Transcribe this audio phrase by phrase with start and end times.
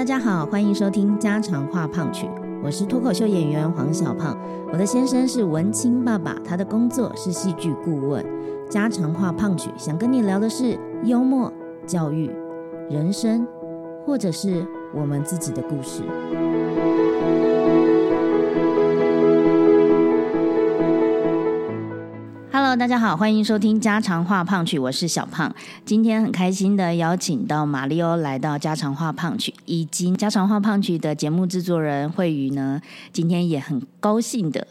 [0.00, 2.26] 大家好，欢迎收听家常话胖曲，
[2.64, 4.34] 我是脱口秀演员黄小胖。
[4.72, 8.24] 我的先生是文青爸爸，他的工作是戏剧顾问。
[8.70, 11.52] 家常话胖曲想跟你聊的是幽默、
[11.86, 12.30] 教育、
[12.88, 13.46] 人生，
[14.06, 16.02] 或者是我们自己的故事。
[22.62, 25.50] Hello，大家好，欢迎收听家常话胖曲，我是小胖。
[25.86, 32.78] 今天很开心的邀请到马里欧来到家常话胖曲，以及家常话胖曲的节目制作人慧宇呢，
[33.14, 34.66] 今天也很高兴的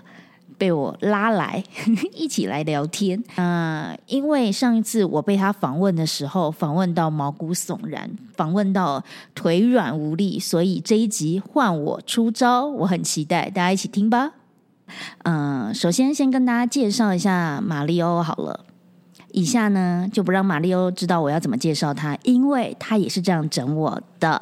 [0.55, 1.63] 被我拉来
[2.13, 3.23] 一起来聊天。
[3.33, 9.03] 啊，因为上一次我被他访问的时候，访问到毛骨悚然，访问到
[9.33, 14.33] 腿软无力，所以这一集换我出招，我很期待，大家一起听吧。
[15.23, 18.65] 嗯，首先先跟大家介绍一下马里欧好了。
[19.31, 24.41] 以下呢就不让马里欧知道我要怎么介绍他，因为他也是这样整我的。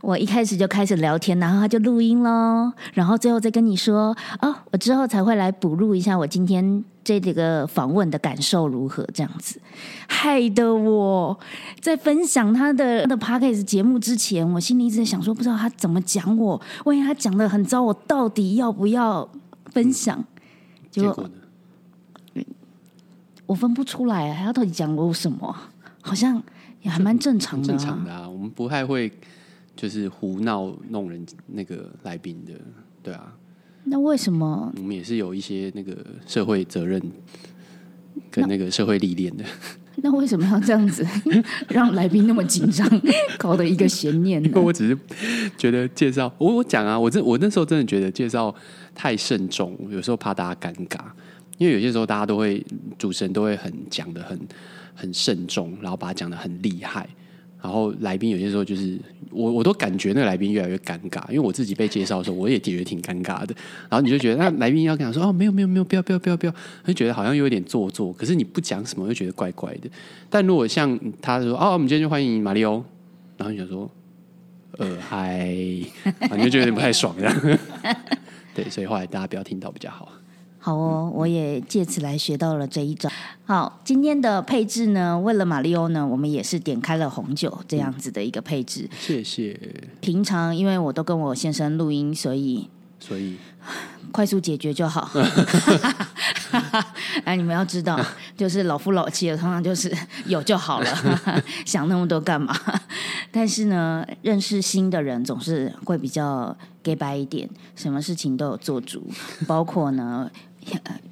[0.00, 9.60] 我一开始就开始聊天，然后他就录音喽，然后最后再跟你说哦，我之后才会来补录一下我今天这几个访问的感受如何，这样子。
[10.08, 11.38] 害得我
[11.82, 19.28] 在分享他的的 p o c a s t 节目之前，我心里一直在想说，不知道他怎么讲我，万一他讲的很糟，我到底要不要？
[19.72, 20.24] 分享，
[20.90, 22.44] 结果呢？
[23.46, 25.56] 我分不出来，他到底讲了什么？
[26.02, 26.42] 好像
[26.82, 28.28] 也还蛮正常的，正常的啊。
[28.28, 29.12] 我们不太会
[29.74, 32.52] 就是胡闹弄人那个来宾的，
[33.02, 33.36] 对啊。
[33.84, 34.72] 那为什么？
[34.76, 37.02] 我们也是有一些那个社会责任
[38.30, 39.44] 跟那个社会历练的。
[40.04, 41.06] 那为什么要这样子
[41.68, 42.88] 让来宾那么紧张，
[43.38, 44.42] 搞得一个悬念？
[44.44, 44.98] 因为我只是
[45.56, 48.54] 觉得介绍，我我讲啊，我这我那时候真的觉得介绍
[48.94, 50.98] 太慎重，有时候怕大家尴尬，
[51.58, 52.64] 因为有些时候大家都会
[52.98, 54.38] 主持人都会很讲的很
[54.94, 57.08] 很慎重，然后把它讲的很厉害。
[57.62, 58.98] 然后来宾有些时候就是
[59.30, 63.54] 我，我都感觉那个来宾越来越尴尬，因为我自己被介绍的时候，我也觉得挺尴尬的。
[63.88, 66.54] 然后你就觉得那来宾要跟他说哦，没有没有没有，不要不要不要不要，
[66.86, 68.12] 就觉得好像有点做作。
[68.12, 69.90] 可是你不讲什么，又觉得怪怪的。
[70.28, 72.82] 但如果像他说哦，我们今天就欢迎马里欧，
[73.36, 73.90] 然后你就说
[74.78, 77.58] 呃嗨，你就觉得有点不太爽这样。
[78.54, 80.10] 对，所以后来大家不要听到比较好。
[80.62, 83.08] 好哦，我也借此来学到了这一招。
[83.46, 88.86] 好，今天的配置呢，为了马里欧呢，我们也是点开了红酒这样子的一个配置。
[89.00, 89.58] 谢谢。
[90.02, 93.38] 平常因为我都跟我先生录音，所以所以
[94.12, 95.10] 快速解决就好。
[97.24, 97.98] 哎，你们要知道，
[98.36, 99.90] 就是老夫老妻了，通常就是
[100.26, 101.22] 有就好了，
[101.64, 102.54] 想那么多干嘛？
[103.32, 109.08] 但是呢，认识新的人总是会比较 g 白一点，什么事情都有做主，
[109.46, 110.30] 包括呢。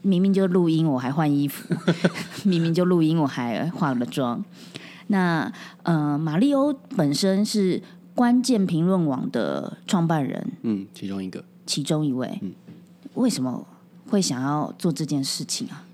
[0.02, 1.74] 明明就录音，我还换衣服；
[2.48, 4.44] 明明就录音，我还化了妆。
[5.08, 5.50] 那
[5.82, 7.82] 呃，马里欧本身是
[8.14, 12.38] 关键评论网的创办人，嗯，其中一个，其中一位。
[12.42, 12.52] 嗯，
[13.14, 13.66] 为什么
[14.08, 15.84] 会想要做这件事情啊？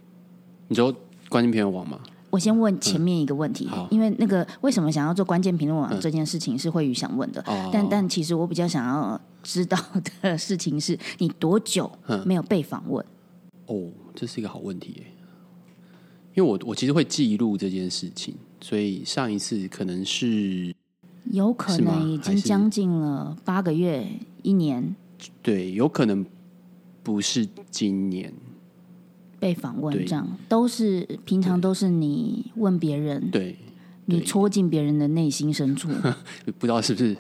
[0.68, 0.94] 你说
[1.28, 1.98] 关键评论网吗？
[2.30, 7.40] 我先问前面一个问题，因为那个为什么想要做关键评论网这件事情是慧宇想问的，
[7.72, 9.78] 但但其实我比较想要知道
[10.20, 11.88] 的事情是你多久
[12.24, 13.04] 没有被访问？
[13.66, 15.02] 哦，这是一个好问题，
[16.34, 20.74] 因为我我其实会记录这件事情，所以上一次可能是
[21.30, 24.06] 有可能已经将近了八个月、
[24.42, 24.94] 一年，
[25.42, 26.24] 对，有可能
[27.02, 28.32] 不是今年。
[29.40, 33.54] 被访问，这样都是平常都是你问别人，对，
[34.06, 35.90] 你戳进别人的内心深处，
[36.58, 37.14] 不知道是不是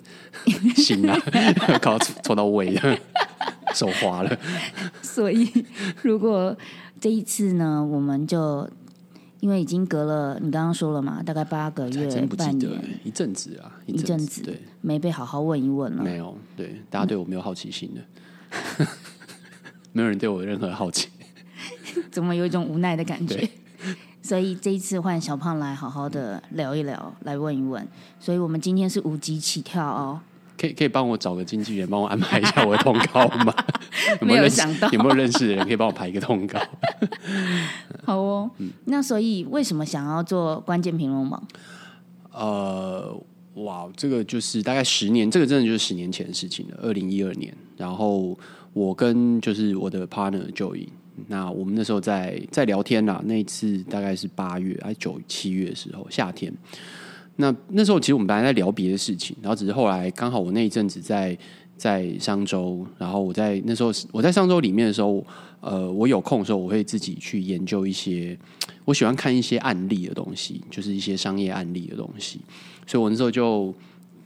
[0.76, 1.18] 行啊，
[1.82, 2.98] 搞戳到胃了。
[3.74, 4.38] 手滑了，
[5.02, 5.50] 所以
[6.02, 6.56] 如果
[7.00, 8.68] 这一次呢，我们就
[9.40, 18.86] 因为已经隔了，你刚刚说了嘛，大概八个月、半年、一阵子啊，一阵子，对，没被好好问一问了，没有，对，大家对我没有好奇心的，
[19.92, 21.08] 没有人对我有任何好奇，
[22.10, 23.46] 怎么有一种无奈的感觉？
[24.22, 27.86] 所以这一次换小胖来好好的聊一聊，来问一问，
[28.18, 30.18] 所以我们今天是五级起跳哦。
[30.58, 33.54] 可以可以帮我找个经纪人帮我安排一下我的通告吗？
[34.20, 36.60] 没有想到有没有认识的人可以帮我排一个通告？
[38.04, 38.50] 好哦，
[38.84, 41.48] 那所以为什么想要做关键评论网？
[42.32, 43.16] 呃，
[43.54, 46.78] 哇，这个就是大概十年，这个真的就是十年前的事情了。
[46.82, 48.36] 二零一二年，然后
[48.72, 50.88] 我跟就是我的 partner Joey，
[51.28, 53.22] 那我们那时候在在聊天啦。
[53.24, 56.52] 那一次大概是八月还九七月的时候，夏天。
[57.36, 61.36] 那那时候其实我们本来在聊别的事情，然后只是后来刚好我那一阵子在
[61.76, 65.24] 在商周，然后我在那时候我在商周里面的时候，
[65.60, 68.38] 呃，我有空的时候我会自己去研究一些，
[68.84, 72.40] 我喜欢看一些案例的东西，就是一些商业案例的东西，
[72.86, 73.74] 所以我那时候就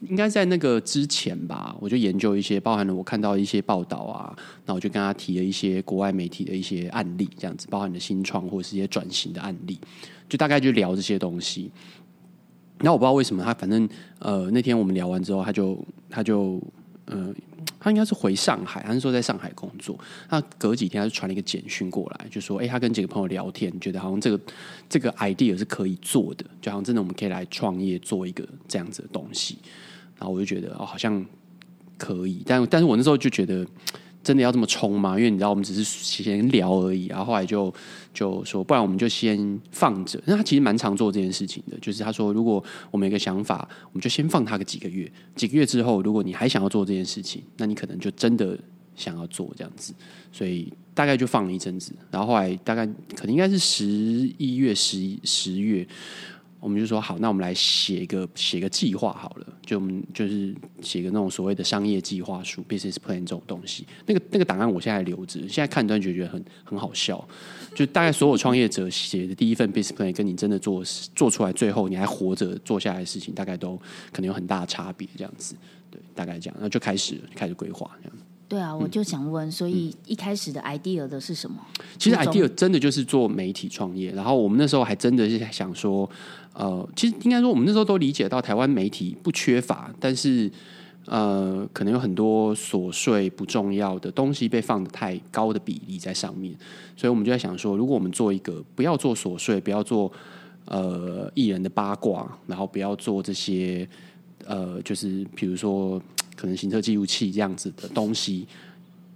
[0.09, 9.79] 应该在那个之前吧，我就研究一些，包含了我看到一些报道啊，那我就跟他提了一些国外媒体的一些案例，这样子，包含的新创或者是一些转型的案例，
[10.29, 11.71] 就大概就聊这些东西。
[12.81, 13.89] 那我不知道为什么他，反正
[14.19, 16.63] 呃那天我们聊完之后，他就他就
[17.07, 17.35] 呃。
[17.81, 19.97] 他应该是回上海，还是说在上海工作？
[20.29, 24.41] 他隔几天他就传了一个简讯过来，就说：“哎，他跟几个朋友聊天，觉得好像这个
[24.89, 29.59] 这个 idea 是可以做的，就好像真的我们可以来创业做一个这样子的东西。”
[30.19, 31.25] 然后我就觉得哦，好像
[31.97, 33.65] 可以，但但是我那时候就觉得。
[34.29, 35.17] 真的要这么冲吗？
[35.17, 37.07] 因为你知道，我们只是闲聊而已。
[37.07, 37.73] 然后后来就
[38.13, 40.23] 就说，不然我们就先放着。
[40.27, 45.11] 那他其实蛮常做这件事情的，就是他说，如果我们有个想法，我们就先放他个几个月。
[45.35, 48.59] 几个月之后，如果你还想要做这件事情，那你可能就真的
[48.95, 49.95] 想要做这样子。
[50.31, 51.95] 所以大概就放了一阵子。
[52.11, 52.87] 然后后来大概
[53.17, 55.89] 可能应该是十一月、十一十月。
[56.61, 63.87] 我们就说好，那我们来写一个写个计划好了，就我们就是写个那种所谓的商业计划书 （business plan） 这种东西。
[64.07, 67.27] 那个那个档案我现在留着，现在看段就觉得很很好笑。
[67.77, 70.83] 就大概所有创业者写的第一份 business plan，跟你真的做
[71.15, 73.77] 做出来，最后你还活着做下来的事情，大概都
[74.13, 75.07] 可能有很大的差别。
[75.17, 75.55] 这样子，
[75.93, 78.17] 对，大概这样，那就开始开始规划这样。
[78.49, 81.59] 对啊，我就想问，所以一开始的 idea 的是什么？
[81.99, 86.11] 其实 idea 真的就是做媒体创业，然后我们那时候还真的是想说。
[86.55, 90.51] 呃，其实应该说，我们那时候都理解到台湾媒体不缺乏，但是
[91.07, 96.53] 呃，可能有很多琐碎不重要的东西被放的太高的比例在上面，
[96.97, 100.13] 所以我们就在想说，如果我们做一个不要做琐碎，不要做
[100.65, 103.89] 呃艺人的八卦，然后不要做这些
[104.45, 106.03] 呃，就是比如说
[106.35, 108.47] 可能行车记录器这样子的东西，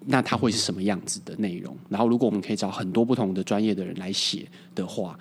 [0.07, 1.77] 那它会是什么样子的内容？
[1.89, 5.19] 然后如果我们可以找很多不同的专业的人来写的话。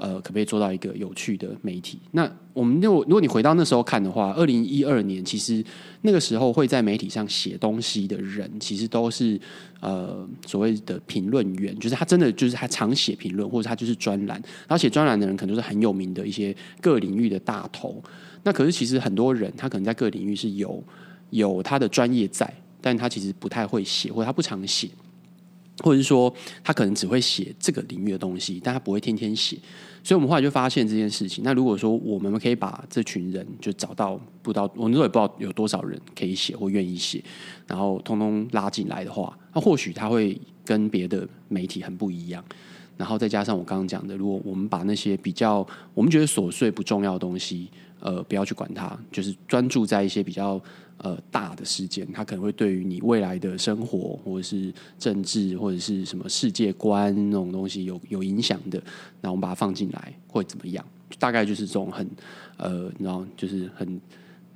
[0.00, 1.98] 呃，可不可以做到一个有趣的媒体？
[2.12, 5.62] 那我们如果如果你回到那时候看的话，二零一二年其实
[6.00, 9.38] 那个时候会在媒体上写东西的人，其实都是
[9.80, 14.40] 呃所谓的评论员，就是他真的就是他常写评论，或者他就是专栏。
[14.66, 18.02] 然后写专栏的人可能都是很有名的一些各领域的大头。
[18.42, 20.82] 那可是其实很多人他可能在各领域是有
[21.28, 22.50] 有他的专业在，
[22.80, 24.88] 但他其实不太会写，或者他不常写，
[25.82, 26.32] 或者是说
[26.62, 29.58] 他可能只会写这个领域的东西，但他不会天天写。
[30.02, 31.44] 所以，我们后来就发现这件事情。
[31.44, 37.22] 那如果说我们可以把这群人就找到，不知道我那时候也不知道有多少人可以写或愿意写，
[37.66, 42.42] 然后通通拉进来的话，那或许他会跟别的媒体很不一样。
[42.96, 47.68] 然后再加上我刚刚讲的，如果我们把那些比较我们觉得琐碎不重要的东西，
[48.00, 50.58] 呃，不要去管它，就是专注在一些比较。
[51.02, 58.82] 呃，大的事件，它可能会对于你未来的生活，或者是政治，或者是什么世界观那种东西有有影响的，
[59.22, 60.84] 那我们把它放进来会怎么样？
[61.18, 62.06] 大概就是这种很
[62.58, 63.98] 呃，然后就是很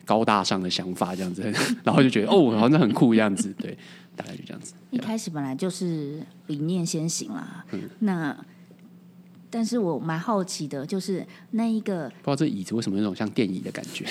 [0.05, 1.43] 高大上的想法这样子，
[1.83, 3.75] 然后就觉得哦，好像很酷样子，对，
[4.15, 4.75] 大概就这样子。
[4.91, 7.65] 一开始本来就是理念先行啦，
[8.01, 8.37] 那
[9.49, 14.05] 但是我蛮好奇的，就是那一个不知道这椅子为什么有种像电椅的感觉。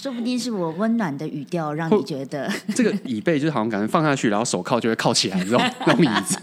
[0.00, 6.38] 说不定是我温暖的语调让你觉得 这个椅背就是好像感觉放下去，然后手铐就会靠起来这种 那种椅子。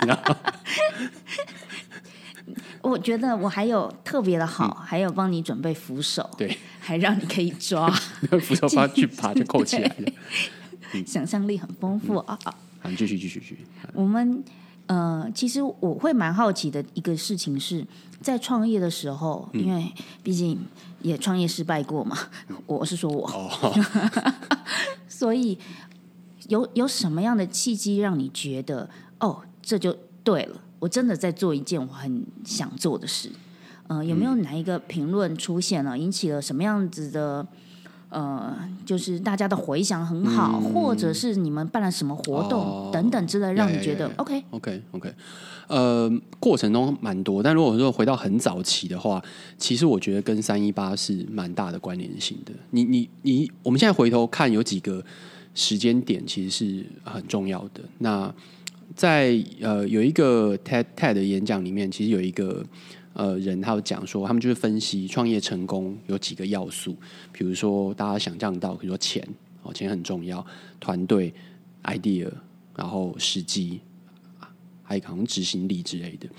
[2.82, 7.90] 我觉得我还有特别的好，还有帮你准备扶手，对，还让你可以抓
[8.40, 11.04] 扶手，把去爬就扣起来了。
[11.06, 12.38] 想象力很丰富啊！
[12.44, 12.54] 好，
[12.96, 13.58] 继续继续继续。
[13.94, 14.44] 我们
[14.88, 17.86] 呃，其实我会蛮好奇的一个事情是
[18.22, 20.60] 在创业的时候，因为毕竟。
[21.04, 22.18] 也创业失败过嘛？
[22.66, 23.32] 我是说我，
[25.08, 25.56] 所以
[26.48, 28.90] 有有什么样的契机让你觉得
[29.20, 30.60] 哦，这就对了？
[30.80, 33.32] 我真的在做一件我很想做的事。
[33.90, 37.48] 嗯，有没有哪一个评论出现了，引起了什么样子的？
[38.10, 45.14] 呃，就是大家的回响很好，或者是你们办了什么活动等等之类，让你觉得 OK OK OK。
[45.68, 46.10] 呃，
[46.40, 49.22] 过程中蛮多，但如果说回到很早期的话，
[49.58, 52.54] 其实我觉得跟三一八是蛮大的关联性的。
[52.72, 55.04] 你你你，我们现在回头看有几个
[55.54, 57.82] 时间点，其实是很重要的。
[57.98, 58.34] 那
[58.96, 62.66] 在呃有一个 TED TED 的演讲里面，其实有一个。
[63.18, 66.96] 呃，人他有讲说，他们就是分析创业成功有几个要素，
[67.32, 69.28] 比如说大家想象到，比如说钱
[69.64, 70.46] 哦，钱很重要，
[70.80, 71.34] 团队、
[71.86, 72.32] idea，
[72.76, 73.80] 然后时机，
[74.84, 76.30] 还有可能执行力之类的，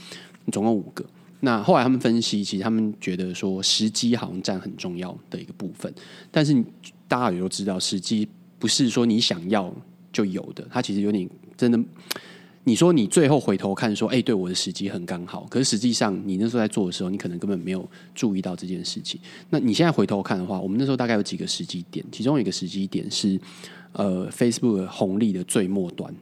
[0.52, 1.04] 总共五个。
[1.40, 5.92] 那后来他们分析，其实他们觉得说，时机好像占很重要的一个部分。
[6.30, 6.54] 但是
[7.08, 8.28] 大家也都知道，时机
[8.60, 9.74] 不是说你想要
[10.12, 11.80] 就有的，它其实有点真的。
[12.64, 19.18] 你说你最后回头看说，哎，对我的时机很刚好，可是实际上你那时候在做的时候，你可能根本没有注意到这件事情。
[19.48, 23.40] 那你现在回头看的话，我们那时候大概有几个时机点，其中一个时机点是
[23.92, 26.14] 呃 Facebook 红利的最末端。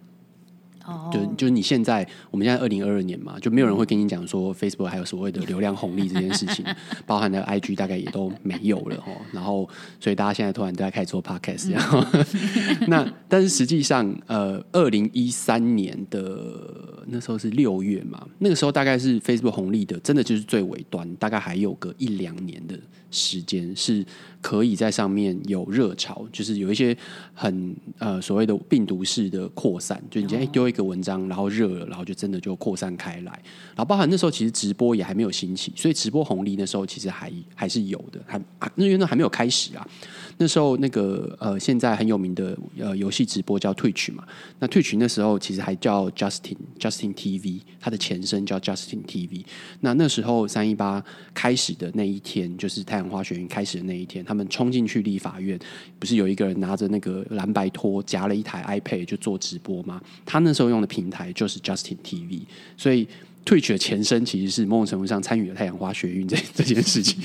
[1.13, 6.65] 就就是你现在，我们现在二零二二年嘛，就没有人会跟你讲说 Facebook 还有所谓的流量红利这件事情，
[7.07, 9.17] 包含的 IG 大概也都没有了哦。
[9.33, 9.69] 然后，
[10.01, 12.05] 所以大家现在突然都在开始做 Podcast，然后
[12.89, 22.79] 那但是实际上，呃，二零一三年的那时候是六月嘛，那个时候大概是 Facebook 红利的，真的就是最尾端，大概还有个一两年的
[23.11, 24.07] 时间是
[24.41, 26.97] 可以在上面有热潮，就是有一些
[27.35, 30.77] 很呃所谓的病毒式的扩散，就你今天丢一。
[30.77, 33.33] 个文章，然后热了，然后就真的就扩散开来，
[33.75, 38.39] 然后包含那时候其实直播也还没有兴起，所以直播红利那时候其实还还是有的，还
[38.75, 39.89] 那因为那还没有开始啊。
[40.39, 44.23] 那时候那个呃现在很有名的呃游戏直播叫 Twitch 嘛，
[44.59, 49.43] 那 Twitch 那时候其实还叫 Justin Justin TV，它的前身叫 Justin TV。
[49.81, 51.03] 那那时候三一八
[51.33, 55.59] 开始的那一天，就是太阳花学院开始的那一天，他们冲进去立法院，
[55.99, 59.99] 不是有一个人拿着那个蓝白拖夹了一台 iPad 就做直播吗？
[60.27, 60.67] 他那时候。
[60.67, 62.41] 用的平台就是 Justin TV，
[62.77, 63.07] 所以
[63.45, 67.23] Twitch 的前身其实是某种程度上参与了太阳花学运这 这件事情。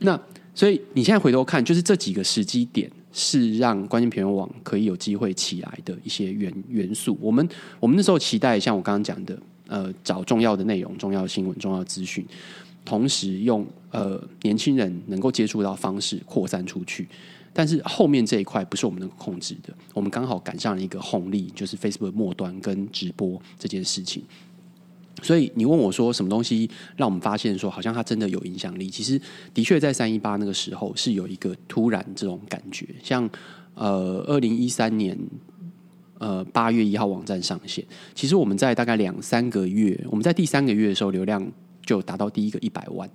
[0.00, 0.20] 那
[0.54, 7.16] 所以你现在回头看，就是这几个时机点是让关键评论网可以有机会起来的一些元元素。
[7.20, 7.48] 我们
[7.80, 12.26] 我们那时候期待像我刚刚讲的，呃，找重要的内容、重要新闻、重要资讯，
[12.84, 17.08] 同时用呃年轻人能够接触到方式扩散出去。
[17.54, 24.22] 但是后面这一块不是我们能够控制的，我们刚好赶上了一个红利，就是 Facebook 末端跟直播这件事情。
[25.22, 28.90] 所以你问我说什么东西让我们发现说好像它真的有影响力？
[28.90, 29.18] 其实
[29.54, 33.30] 的确在三一八那个时候是有一个突然这种感觉，像
[33.74, 35.16] 呃二零一三年
[36.18, 41.46] 呃八月一号网站上线，其实我们在大概两三个月，我们在第三个月的时候流量
[41.86, 43.08] 就达到第一个一百万。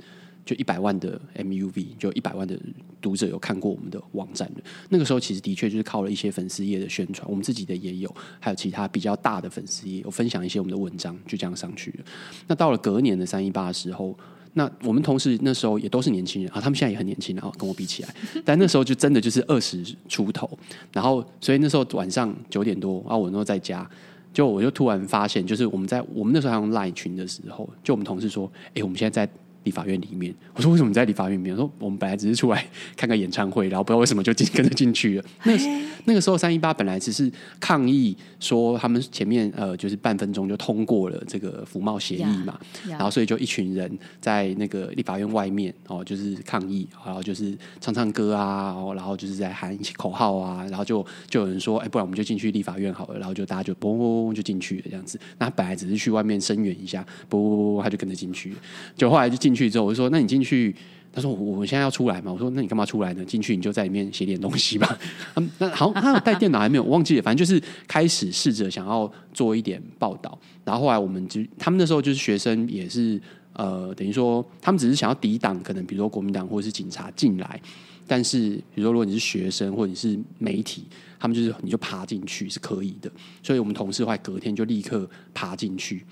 [0.48, 2.58] 就一百万的 MUV，就一百万的
[3.02, 4.62] 读者有看过我们的网站的。
[4.88, 12.06] 那个时候其实的确就是靠了一些粉丝页的宣传，我们自己的也有，还有其他比较大的粉丝页有分享一些我们的文章，就这样上去了。
[12.48, 14.18] 那到了隔年的三一八的时候，
[14.54, 20.50] 那我们同事那时候也都是年轻人啊，他们现在也很年轻，然后跟我比起来， 但那时候就真的就是二十出头。
[20.94, 23.86] 然后所以那时候晚上九点多啊，我那时候在家，
[24.34, 29.32] 就我就突然发现，就是我们在我们那时候还用 Line 群的时候，就我们同事说，哎，我们现在在。
[29.68, 31.54] 立法院里面，我说为什么在立法院里面？
[31.54, 35.26] 我说我们本来只是出来看个演唱会，然后不知道为什么就进跟着进去了。
[35.44, 35.52] 那
[36.06, 42.58] 那个时候三一八本来只是抗议，说他们前面呃就是半分钟就通过了这个服贸协议嘛，
[42.88, 55.20] 然后所以就一群人在那个立法院外面哦，就是抗议，然后就是唱唱歌啊，然后就是在喊口号啊，然后就就有人说，哎，不然我们就进去立法院好了，然后就大家就嘣嘣嘣就进去了这样子。
[55.40, 58.56] 那本来只是去外面声援一下，嘣嘣嘣他就跟着进去，
[58.96, 59.57] 就后来就进。
[59.58, 60.76] 去之后，我就说：“那你进去？”
[61.12, 63.26] 他说：“我我现在要出来嘛。”我说：“那你干嘛出来呢？
[63.26, 65.00] 进去你就在里面写点东西吧。
[65.36, 66.84] ”嗯，那好，他有带电脑还没有？
[66.84, 67.22] 我忘记了。
[67.24, 70.38] 反正就是开始试着想要做一点报道。
[70.64, 73.20] 然后后来我们就他们那时候就是学生，也是
[73.54, 77.60] 呃，等于说他们只是想要抵挡可能比如说国民党或者是警察进来。
[78.06, 80.86] 但是比如说如果你是学生或者你是媒体，
[81.20, 83.12] 他们就是你就爬进去是可以的。
[83.42, 86.06] 所以我们同事后来隔天就立刻爬进去。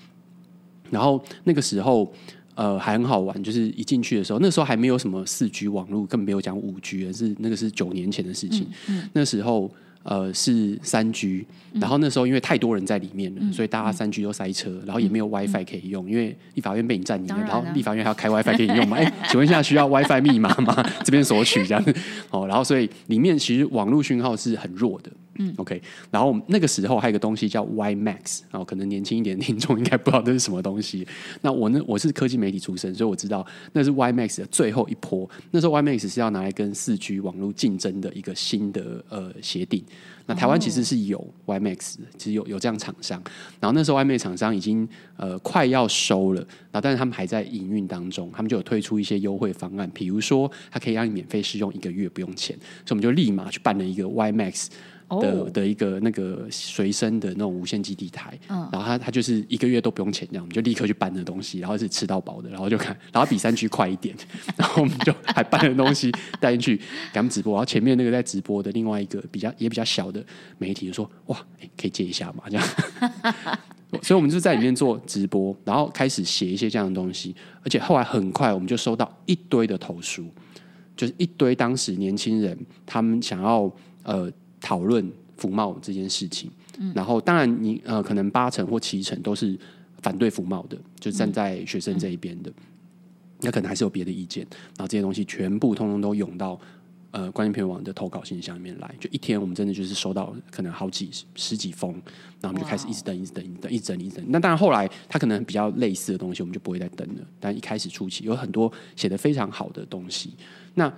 [0.90, 2.12] 然后那个时候。
[2.56, 8.66] 呃，还很好玩，就是一进去的时候，那时候还没有什么四 G 网络，更没有讲五 G，而是那个是九年前的事情。
[9.12, 9.70] 那时候
[10.02, 18.96] 呃是三 G，然后那时候因为太多人在里面了，所以大家三 G 都塞车，然后也没有 WiFi 可以用，因为立法院被你占领了，然后立法院还要开 WiFi 给你用嘛？
[18.96, 20.82] 哎，请问一下需要 WiFi 密码吗？
[21.04, 21.94] 这边索取这样子
[22.30, 25.10] 哦，然后所以里面其实网络讯号是很弱的。
[25.38, 31.06] 嗯，OK，然后那个时候还有一个东西叫 Y Max，然后可能年轻一点的听众应该不知道这是什么东西。
[31.42, 35.28] 那我呢，我是科技媒体出身，所以我知道那是 Y Max 的最后一波。
[35.50, 39.84] 那时候 Y Max 是要拿来跟四 G 网络竞争的一个新的呃协定。
[40.28, 43.22] 那台湾其实是有 Y Max，其实有有这样厂商。
[43.60, 54.66] 然后那时候 Y Max 厂商已经呃快要收了，然后但是他们还在营运当中，他们就有推出一些优惠方案，比如说它可以让你免费试用一个月不用钱，所以我们就立马去办了一个 Y Max。
[55.08, 64.16] 的的一个那个随身的那种无线基地台，然后他他就是一个月都不用钱，这样我们就立刻去搬那东西，然后是吃到饱的，然后就看，然后比三区快一点，
[64.56, 66.10] 然后我们就还搬了东西
[66.40, 66.82] 带进去给
[67.14, 70.24] 他们直播，然后前面那个在直播的另外一个比较也比较小的
[70.58, 71.38] 媒体就说哇，
[71.76, 72.68] 可以借一下嘛这样，
[74.02, 80.26] 所以我们就在里面做直播，然后开始写一些这样的东西，而且后来很快我们就收到一堆的投诉，
[80.96, 83.70] 就是一堆当时年轻人他们想要
[84.02, 84.28] 呃。
[84.66, 86.50] 讨论服贸这件事情，
[86.92, 89.56] 然后当然你呃可能八成或七成都是
[90.02, 92.52] 反对服贸的，就站在学生这一边的，
[93.42, 94.44] 那可能还是有别的意见，
[94.76, 96.58] 然后这些东西全部通通都涌到。
[97.12, 101.90] 呃，关键片网的投稿信箱里面来，就一天我们真的就是收到可能好几十几封，
[102.42, 104.26] 然后我们就开始一直等，一直等，一直等，一直等，一直等。
[104.28, 107.22] 那当然后来它可能比较类似的东西，我们就不会再等了。
[107.40, 110.34] 但一开始初期有很多写的非常好的东西，
[110.74, 110.92] 那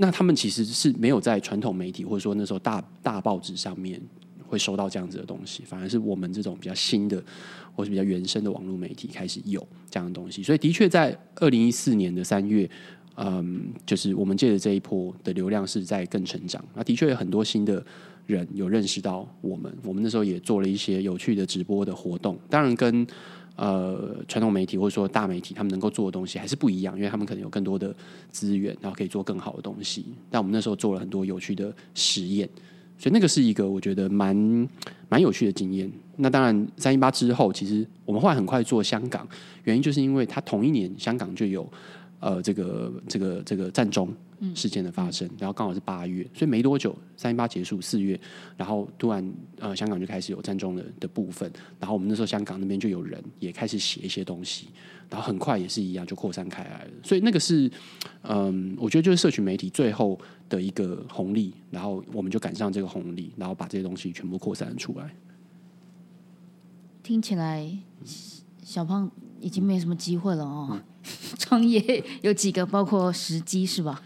[0.00, 4.00] 那他们其实是没有在传统媒体或者说那时候大大报纸上面
[4.46, 7.22] 会收到这样子的东西，反而是我们这种比较新的
[7.74, 10.42] 或是比较原生的网络媒体开始有这样的东西。
[10.42, 12.68] 所以的确在二零一四年的三月。
[13.22, 16.64] 嗯，就是我们借的这一波的流量是在更成长。
[16.74, 17.84] 那的确有很多新的
[18.26, 19.70] 人有认识到我们。
[19.84, 23.06] 我们那时候也做了一些有趣的直播的活动，当然跟
[23.60, 27.94] 呃传统媒体或者说大媒体他们能够做的东西还是不一样，因为他们可能有更多的
[28.30, 30.06] 资源，然后可以做更好的东西。
[30.30, 32.48] 但我们那时候做了很多有趣的实验，
[32.96, 34.34] 所以那个是一个我觉得蛮
[35.10, 35.90] 蛮有趣的经验。
[36.16, 39.28] 那当然三一八之后，其实我们后来很快做香港，
[39.64, 41.70] 原因就是因为它同一年香港就有。
[42.20, 44.14] 呃，这个这个这个战中
[44.54, 48.18] 事件的发生，然后刚好是八月，所以没多久，三一八结束四月，
[48.56, 54.68] 然后突然呃，香港就开始有战中的的部分，然后我们那时候香港那边就有人也开始写一些东西，
[55.08, 57.70] 然后很快也是一样就扩散开来了，所以那个是
[58.22, 65.10] 嗯，我觉得就是社群媒体最后的一个红利，然后我们就赶上这个红利，然后把这些东西全部扩散出来。
[67.02, 67.66] 听起来
[68.62, 69.10] 小胖
[69.40, 70.80] 已经没什么机会了哦。
[71.38, 74.02] 创业有几个，包括时机是吧？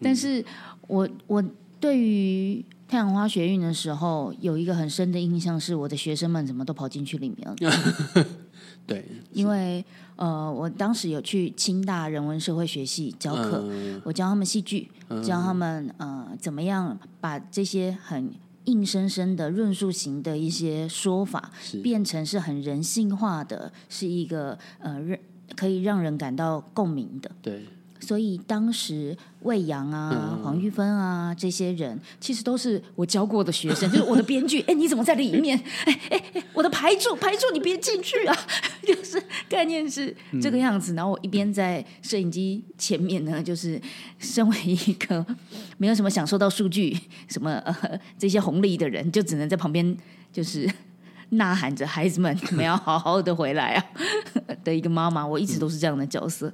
[0.00, 0.44] 但是
[0.86, 1.42] 我我
[1.80, 8.24] 对于太阳花学运的时候，有一个很深的印象，是我的学生们怎么都跑进去里面了。
[8.86, 9.84] 对，因为
[10.16, 13.68] 呃，我当时有去清大人文社会学系教课，
[14.04, 14.90] 我教他们戏剧，
[15.22, 18.32] 教他们呃怎么样把这些很
[18.64, 21.50] 硬生生的论述型的一些说法，
[21.82, 25.18] 变成是很人性化的，是一个呃认。
[25.56, 27.62] 可以让人感到共鸣的，对。
[28.00, 34.60] 所以当时魏阳啊、黄玉芬啊这些人，其实都是我教过的学生， 就是我的编剧。
[34.62, 35.60] 哎，你怎么在里面？
[35.84, 38.36] 哎哎哎，我的排助排助，你别进去啊！
[38.86, 40.94] 就是概念是这个样子。
[40.94, 43.78] 然后我一边在摄影机前面呢，就是
[44.20, 45.26] 身为一个
[45.76, 46.96] 没有什么享受到数据、
[47.28, 49.96] 什么呃这些红利的人，就只能在旁边
[50.32, 50.70] 就是。
[51.30, 53.84] 呐喊着孩子们，你们要好好的回来啊！
[54.64, 56.52] 的一个妈妈，我一直都是这样的角色。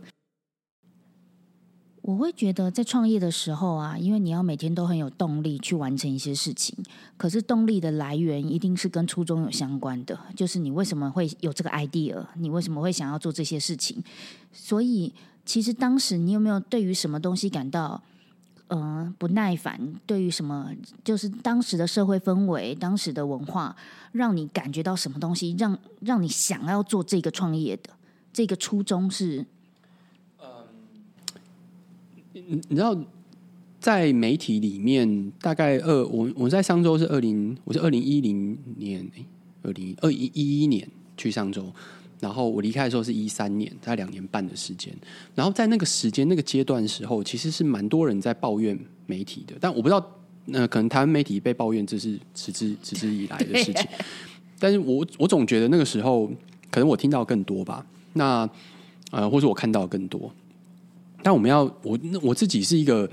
[2.02, 6.76] 我会觉得在创业的时候啊，因为你要每天都很有动力去完成一些事情，
[7.16, 14.04] 可是动力的来源一定是跟初衷有相关的，就是你为什么会有这个 idea，你为什么会想要做这些事情？
[14.52, 15.14] 所以，
[15.46, 18.02] 其实当时你有没有对于什么东西感到？
[18.76, 19.78] 嗯，不耐烦。
[20.04, 20.68] 对于什么，
[21.04, 23.76] 就是当时的社会氛围、当时的文化，
[24.10, 27.90] 让你感觉到什么东西，让让你想要做这个创业的
[28.32, 29.46] 这个初衷是？
[30.42, 30.48] 嗯，
[32.32, 32.98] 你你知道，
[33.78, 39.08] 在媒体里面，大概二我我在上周是二零，我是二零一零年，
[39.62, 41.72] 二零二一一一年去上周。
[42.20, 44.92] 然后我离开的时候是一三年，在两年半的时间。
[45.34, 49.54] 然后在那个时间、那个阶段时候，其实是蛮多人在抱怨媒体的。
[49.60, 50.04] 但我不知道，
[50.46, 53.86] 那可能台湾媒体被抱怨，这是持之持之以来的事情。
[54.58, 56.26] 但是我我总觉得那个时候，
[56.70, 57.84] 可能我听到更多吧。
[58.14, 58.48] 那
[59.10, 60.32] 呃，或者我看到更多。
[61.22, 63.10] 但我们要我我自己是一个。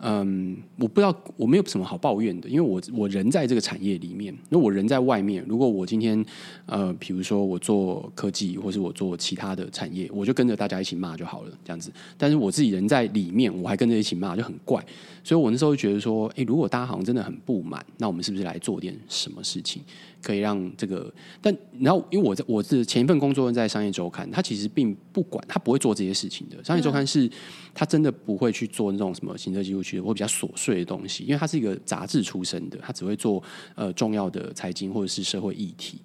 [0.00, 5.44] 嗯，我不知道，我没有什么好抱怨的，因为我我人在这个产业里面，那我人在外面。
[5.48, 6.24] 如果我今天
[6.66, 11.92] 呃，比如说我做科技，或是我做其他的产业，我就跟着大家一起骂就好了，这样子。
[12.16, 14.84] 但是我自己人在里面，我还跟着一起骂，就很怪。
[15.24, 19.82] 所以我那时候就觉得说，哎，如果大家好像真的很不满，那我们是不是来做点什么事情？
[20.22, 26.62] 可以让这个，但然后因为我在我是前一份工作在商业周刊，他其实并不管，他不会做这些事情的。
[26.64, 27.30] 商业周刊是，
[27.72, 33.42] 他真的不会去做那种什么行车记录器或比较琐碎的东西，因为他是一个杂志出身的，他只会做
[33.74, 36.00] 呃重要的财经或者是社会议题。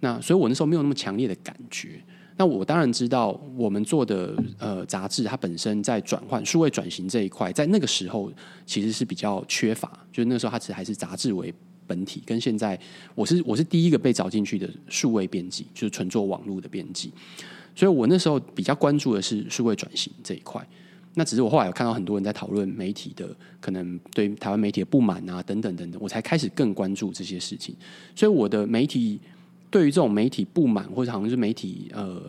[0.00, 2.00] 那所以我那时候没有那么强烈的感觉。
[2.40, 8.32] 那我当然知道，我们做的呃杂志，它本身在转换数位转型这一块，在那个时候
[8.64, 11.52] 其实是比较缺乏，就是那时候它其实还是杂志为。
[11.88, 12.78] 本体跟现在，
[13.16, 17.10] 我是我是第一个被找进去的数位编辑，就是纯做网络的编辑，
[17.74, 20.64] 所以我那时候比较关注的是数位转型这一块。
[21.14, 27.74] 那只是我后来有看到很多人在讨论媒体的可能对台湾媒体的不满啊，等等等等，我才开始更关注这些事情。
[28.14, 29.18] 所以我的媒体
[29.68, 32.22] 对于这种媒体不满，或者好像是媒体呃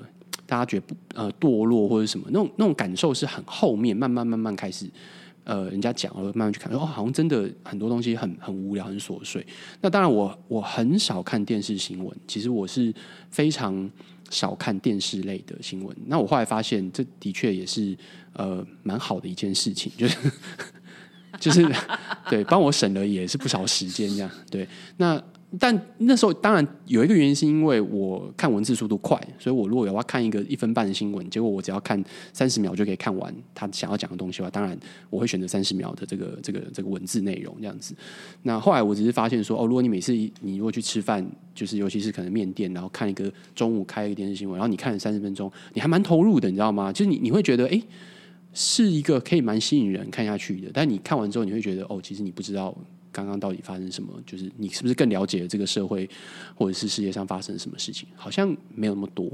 [0.48, 4.90] 大家觉得不呃堕落或者什么那种那种感受是很后面慢慢慢慢开始。
[5.50, 9.44] 呃人家讲，我慢慢去看，哦，好像真的很多东西很很无聊，很琐碎。
[9.82, 12.94] 那当然我我很少看电视新闻，其实我是
[13.32, 13.90] 非常
[14.30, 15.98] 少看电视类的新闻。
[16.06, 17.98] 那我后来发现，这的确也是
[18.34, 20.18] 呃蛮好的一件事情，就是
[21.42, 21.68] 就是
[22.30, 25.20] 对帮我省了也是不少时间，这样对那。
[25.58, 34.78] 但那时候当然有一个原因，是因为我看文字速度快，所以我如果要看一个一分半的新闻，结果我只要看三十秒就可以看完他想要讲的东西的话，当然
[35.10, 37.96] 我会选择三十秒的这个这个这个文字内容这样子。
[38.44, 46.94] 那后来我只是发现说，哦，如果你每次你如果去吃饭，就是尤其是可能面店，然后看一个中午开一个电视新闻，然后你看了三十分钟，你还蛮投入的，你知道吗？
[46.94, 47.82] 就是你你会觉得，哎，
[48.54, 50.70] 是一个可以蛮吸引人看下去的。
[50.72, 52.78] 但你看完之后，你会觉得，哦，其实你不知道。
[53.26, 54.14] 刚刚到底发生什么？
[54.26, 56.10] 就是你是不是更了解这个社会，
[56.56, 58.08] 或者是世界上发生什么事情？
[58.16, 59.30] 好像没有那么多，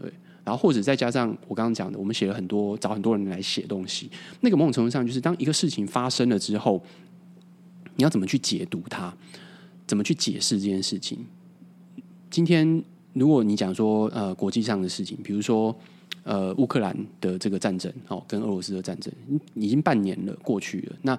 [0.00, 0.12] 对。
[0.42, 4.10] 然后或者再加上我刚刚讲的，我们写了很多，找很多人来写东西。
[4.40, 6.82] 那个某种程度上，就是当一个事情发生了之后，
[7.96, 9.14] 你要怎么去解读它？
[9.86, 11.24] 怎么去解释这件事情？
[12.30, 15.76] 今天如果你讲说呃国际上的事情，比如说
[16.22, 19.12] 呃乌克兰的这个战争，哦，跟俄罗斯的战争，
[19.54, 21.18] 已经半年了过去了，那。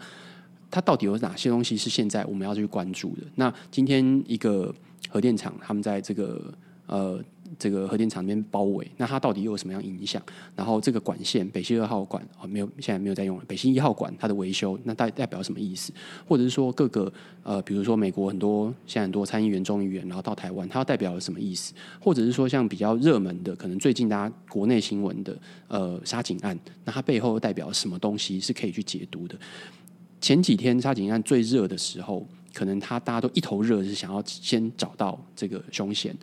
[0.72, 3.24] 它到底有哪些东西是现在我们要去关注的？
[3.36, 4.74] 那今天一个
[5.10, 6.54] 核电厂，他们在这个
[6.88, 7.22] 呃
[7.60, 10.22] 这个核电厂里面包围，那它到底又有什么样影响？
[10.56, 15.92] 然后这个管线北溪二号管哦没有现在没有在用了，北溪一号管它的维修，那代代表什么意思？
[16.26, 17.12] 或者是说各个
[17.44, 21.74] 呃比如说美国很多现在很多参议员、众议员，然后到台湾，它代表了什么意思？
[22.00, 29.38] 或者是说像比较热门的，可能最近大家国内新闻的呃沙井案，那它背后代表什么东西是可以去解读的？
[30.22, 36.16] 前几天杀警案最热的时候，可能他大家都一头热，是想要先找到这个凶险。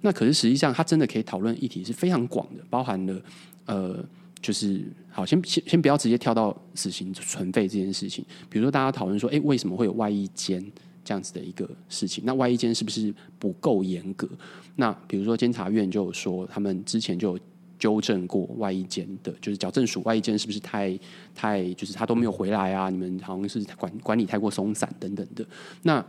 [0.00, 3.20] 那可是实际上，他真的可以讨论议题是非常广的，包含了
[3.66, 4.02] 呃，
[4.40, 8.24] 就是好，先先先不要直接跳到死刑存废这件事情。
[8.48, 10.64] 比如说，大家讨论说，哎，为什么会有外衣间
[11.04, 12.22] 这样子的一个事情？
[12.24, 14.28] 那外衣间是不是不够严格？
[14.76, 17.40] 那比如说，监察院就有说，他们之前就有。
[17.80, 20.96] 纠正过外衣间的，就是矫正署外衣间是不是太
[21.34, 22.90] 太，就是他都没有回来啊？
[22.90, 25.44] 你们好像是管管理太过松散等等的。
[25.82, 26.04] 那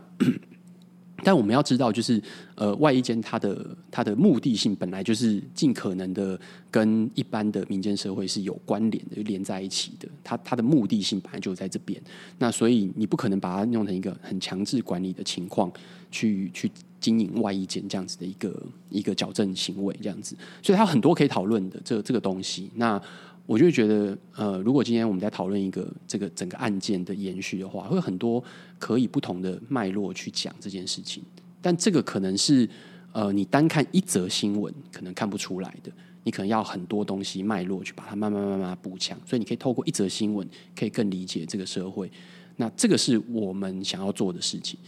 [1.22, 2.22] 但我们要知道，就是
[2.54, 6.38] 呃，外衣间它的它的目的性本来就是尽可能的
[6.70, 10.08] 跟一般的民间社会是有关联的，连在一起的。
[10.24, 12.00] 它它的目的性本来就在这边。
[12.38, 15.72] 那所以你不可能把它弄成一个很强制管理的情况
[16.10, 16.70] 去去。
[17.02, 22.70] 经营外衣间这样子的一个一个矫正行为，这样子，所以它很多可以讨论的这这个东西。
[22.76, 23.02] 那
[23.44, 28.42] 我就觉得，呃，如果今天我们在讨论一个这个整个案件的延续的话，会有很多
[28.78, 31.22] 可以不同的脉络去讲这件事情。
[31.60, 32.68] 但这个可能是
[33.12, 35.90] 呃，你单看一则新闻可能看不出来的，
[36.24, 39.18] 你可能要很多东西脉络去把它慢慢慢慢补强。
[39.26, 42.10] 所以你可以透过一则新闻，可以更理解这个社会。
[42.56, 44.78] 那这个是我们想要做的事情。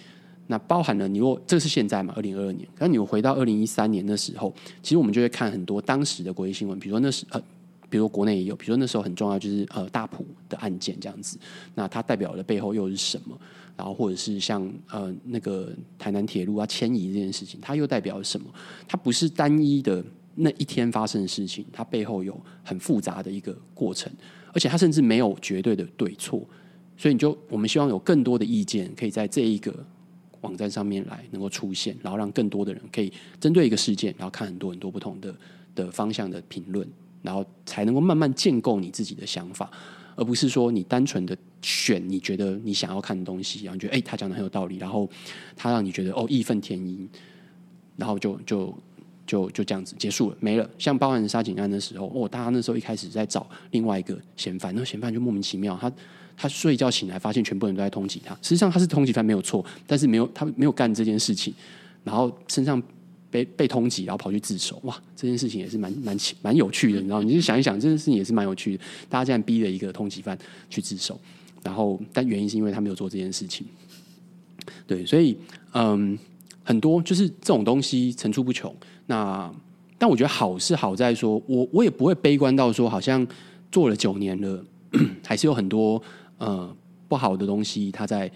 [0.47, 7.43] 那包含了你如果这是现在嘛，二零二二年，那你回到二零一三年的时候，其实我们就会看很多当时的国际新闻，比如说那时呃，
[7.95, 11.39] 比如说国内也有，比如说那时候很重要就是呃大埔的案件这样子，
[11.77, 13.39] 那它代表的背后又是什么？
[13.77, 18.53] 然后或者是像呃那个台南铁路啊迁移这件事情，它又代表什么？
[18.89, 20.05] 它不是单一的
[20.35, 24.13] 那一天发生的事情，它背后有很复杂的一个过程，
[24.53, 26.45] 而且它甚至没有绝对的对错，
[26.97, 29.73] 所以你就我们希望有更多的意见可以在这一个。
[30.41, 35.35] 网站上面来能够出现，然后让更多的人可以针对一个事件，然后看很多很多不同的
[35.75, 36.87] 的方向的评论，
[37.25, 39.69] 然后才能够慢慢建构你自己的想法，
[40.15, 45.09] 而不是说你单纯的选你觉得你想要看的东西，然后觉得哎他讲的很有道理，然后
[45.57, 47.09] 他让你觉得哦义愤填膺，
[47.97, 48.79] 然后就就
[49.27, 50.71] 就就这样子结束了，没了。
[50.79, 55.91] 像包含杀警案的时候，哦，大家那时候一开始在找另外一个嫌犯，那嫌犯就莫名其妙他。
[56.37, 58.35] 他睡觉醒来，发现全部人都在通缉他。
[58.43, 61.55] 实际上他是通缉犯没有错，但是没有他没有干这件事情，
[62.03, 62.83] 然后身上
[63.35, 64.81] 被被通缉，然后跑去自首。
[64.85, 67.21] 哇，这件事情也是蛮蛮蛮有趣的，你知道？
[67.21, 68.85] 你就想一想，这件事情也是蛮有趣的。
[69.09, 70.39] 大家这样逼了一个通缉犯
[70.71, 71.19] 去自首，
[71.65, 73.67] 然后但原因是因为他没有做这件事情。
[74.87, 75.37] 对，所以
[75.73, 76.17] 嗯，
[76.63, 78.73] 很多就是这种东西层出不穷。
[79.07, 79.53] 那
[79.99, 83.27] 但我觉得好是好在说，我我也不会悲观到说，好像
[83.73, 84.65] 做了九年了，
[85.27, 86.01] 还是有很多。
[86.37, 86.77] 呃，
[87.09, 88.31] 不好的东西它在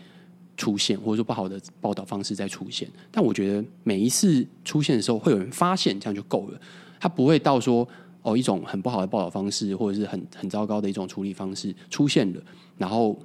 [0.58, 2.86] 出现，或者说不好的报道方式在出现。
[3.10, 6.60] 但我觉得每一次出现的时候，会有人发现，这样就够了。
[7.00, 7.88] 他不会到说
[8.22, 12.42] 哦，一种很不好的报道方式，或者是很很糟糕的一种处理方式出现了，
[12.76, 13.16] 然后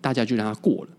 [0.00, 0.90] 大家就让他过了，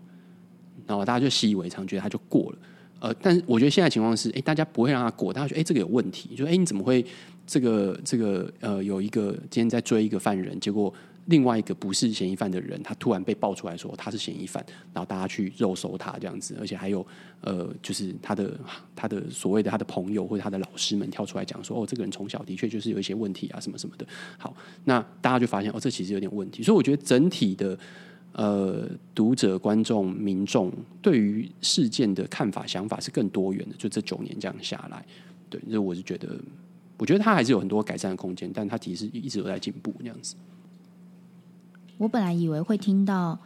[0.86, 2.58] 然后大家就习以为常，觉得他就过了。
[3.00, 7.04] 呃，但我觉得现在情况是，哎，大家不会让他过，大家觉得哎，这个有问题，就哎，你怎么会
[7.46, 10.92] 这个这个呃，有一个今天在追一个犯人，结果。
[11.26, 17.04] 另外一个不是嫌疑犯的人，他突然被爆出来说他是嫌疑犯，然后大家去肉搜他这样子，而且还有
[17.40, 18.58] 呃，就是他的
[18.94, 24.06] 他的所谓的他的朋友或者他的老师们跳出来讲说，哦，这个人从小的确就是有一些问题啊，什么什么的。
[24.38, 26.62] 好，那大家就发现哦，这其实有点问题。
[26.62, 27.78] 所以我觉得整体的
[28.32, 33.74] 呃读者、观众、民众对于事件的看法、想法是更多元的。
[33.76, 35.04] 就这九年这样下来，
[35.50, 36.38] 对，所以我是觉得。
[36.98, 40.34] 我觉得他还是有很多改善的空间，但他其实一直都在进步那样子。
[41.98, 43.38] 我本来以为会听到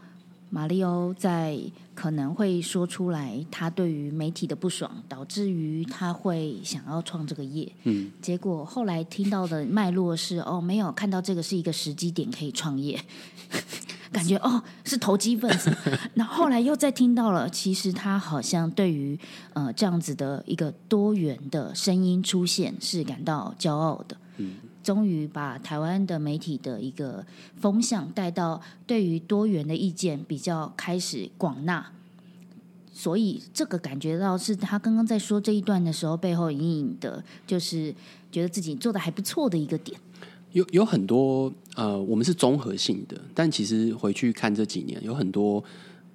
[0.49, 1.59] 马里欧在
[1.95, 7.71] 可能会说出来他对于媒体的不爽，导致于他会想要创这个业。
[7.85, 13.01] 嗯，结果后来听到的脉络是哦，没有看到这个是一个时机点可以创业。
[14.11, 15.73] 感觉哦是投机分子，
[16.15, 19.17] 那后来又再听到了，其实他好像对于
[19.53, 24.17] 呃这样子的一个多元的声音出现是感到骄傲的。
[24.39, 27.25] 嗯，终于把台湾的媒体的一个
[27.61, 31.93] 风向带到对于多元的意见比较开始广纳，
[32.93, 37.95] 所以这个感觉到是他刚刚在说这一段的时候背后隐隐的，就是
[38.33, 39.99] 觉得自己做的还不错的一个点。
[40.53, 45.63] 有有很多呃，我们是综合性的，但其实回去看这几年，有很多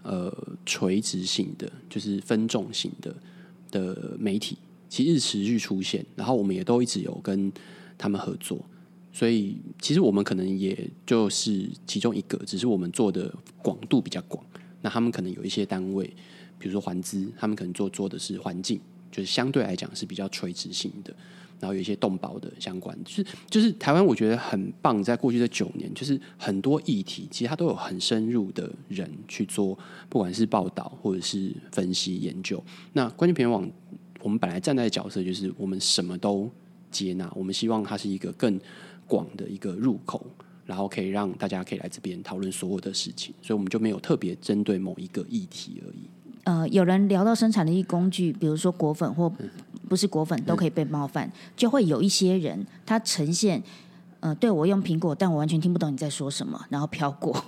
[0.04, 0.30] 呃
[0.66, 3.16] 垂直性的，就是分众性的
[3.72, 4.58] 的媒体，
[4.90, 7.50] 其实持续出现，然后我们也都一直有跟
[7.98, 8.64] 他们合作，
[9.12, 14.44] 所以其实我们可能也就是其中一个，只是我们做的广度比较广。
[14.82, 16.06] 那他们可能有一些单位，
[16.60, 18.80] 比如说环资，他们可能做做的是环境，
[19.12, 21.16] 就是相对来讲是比较垂直性的。
[21.58, 25.02] 然后有一些动保的相关，就是就是台湾，我觉得很棒。
[25.02, 29.76] 在过去的九年，就是很多议题，其实它都有很深入的人去做，
[30.10, 32.62] 不管是报道或者是分析研究。
[32.92, 33.72] 那关键评论网，
[34.22, 36.52] 我们本来站在的角色就是我们什么都
[37.04, 38.60] 接纳，我们希望它是一个更
[39.08, 40.26] 广的一个入口，
[40.66, 46.10] 然后可以让大家可以来这边讨论所有的事情，所以我们就没有特别针对某一个议题而已。
[46.46, 49.32] 呃，有人聊到生产力工具，比如说果粉或
[49.90, 53.62] 不是果粉都可以被冒犯，就会有一些人他呈现，
[54.20, 57.44] 呃，对我用苹果，但我完全听不懂你在说什么，然后飘过，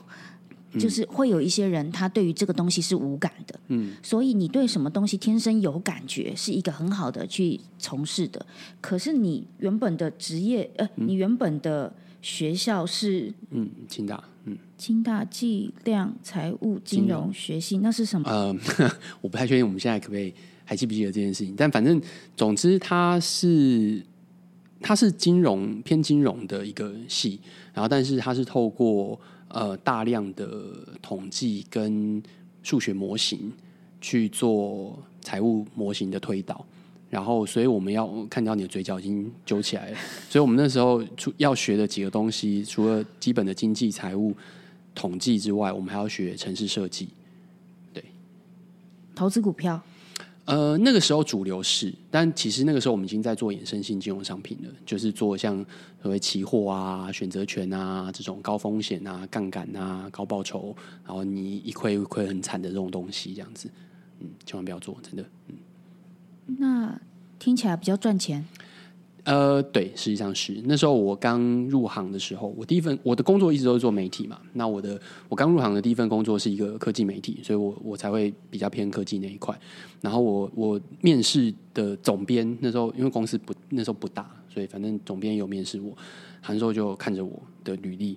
[0.80, 8.46] 就是会有一些人他对于这个东西是无感的，嗯，所以你对什么东西天生有感觉，是一个很好的去从事的，
[8.82, 14.24] 可是你原本的职业，呃，你原本的学校是，嗯，清大。
[14.46, 18.30] 嗯清大计量财务金融学系，那是什么？
[18.30, 18.56] 呃，
[19.20, 20.32] 我不太确定，我们现在可不可以
[20.64, 21.56] 还记不记得这件事情？
[21.58, 22.00] 但反正
[22.36, 24.02] 总之，它是
[24.80, 27.42] 它是金融偏金融的一个系，
[27.74, 30.48] 然后但是它是透过呃大量的
[31.02, 32.22] 统计跟
[32.64, 33.52] 数学模型
[34.02, 36.66] 去做财务模型的推导。
[37.10, 39.98] 然后，所以我们要看到你的嘴角已经揪起来了。
[40.30, 44.36] 所以我们那时候除要学的几个东西，除了基本的经济、财务、
[44.94, 47.08] 统计之外，我们还要学城市设计。
[47.94, 48.04] 对，
[49.16, 49.82] 投资股票。
[50.48, 55.58] 呃，那个时候主流是，但其实那个时候我们已经在做衍生性金融商品了，就是做像
[56.02, 60.74] 所谓期货啊、选择权啊这种高风险啊、杠杆啊、高报酬，
[61.06, 63.70] 然后你一亏一亏很惨的这种东西，这样子，
[64.22, 65.56] 嗯，千万不要做，真的，嗯。
[66.58, 66.98] 那
[67.38, 68.48] 听起来比较赚钱。
[69.28, 74.40] 呃，对，实际上是那时候我刚入行的时候，我第一份我的工作一直都是做媒体嘛。
[74.54, 79.54] 那我的我刚入行的第一份工作是一个科技媒体，所以我我才会比较偏科技那一块。
[80.00, 85.92] 然后我我面试的总编那时候因为公司不那时候不大，所以反正总编有面试我，
[86.42, 88.12] 韩寿就看着我的履历，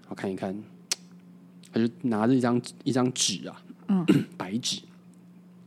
[0.00, 0.58] 然后看一看，
[1.70, 4.06] 他就拿着一张一张纸啊，嗯，
[4.38, 4.80] 白纸。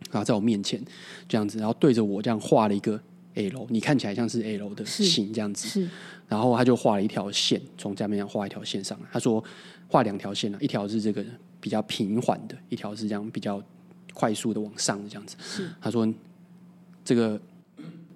[0.09, 0.83] 然后在我面前
[1.29, 2.99] 这样子，然后对着我这样画了一个
[3.35, 5.67] L，你看起来像是 A 楼的形这样子。
[5.67, 5.89] 是，
[6.27, 9.07] 然后他就画了一条线，从下面上画一条线上来。
[9.11, 9.43] 他说
[9.87, 11.23] 画两条线啊，一条是这个
[11.59, 13.61] 比较平缓的，一条是这样比较
[14.13, 15.35] 快速的往上的这样子。
[15.41, 16.07] 是，他说
[17.03, 17.39] 这个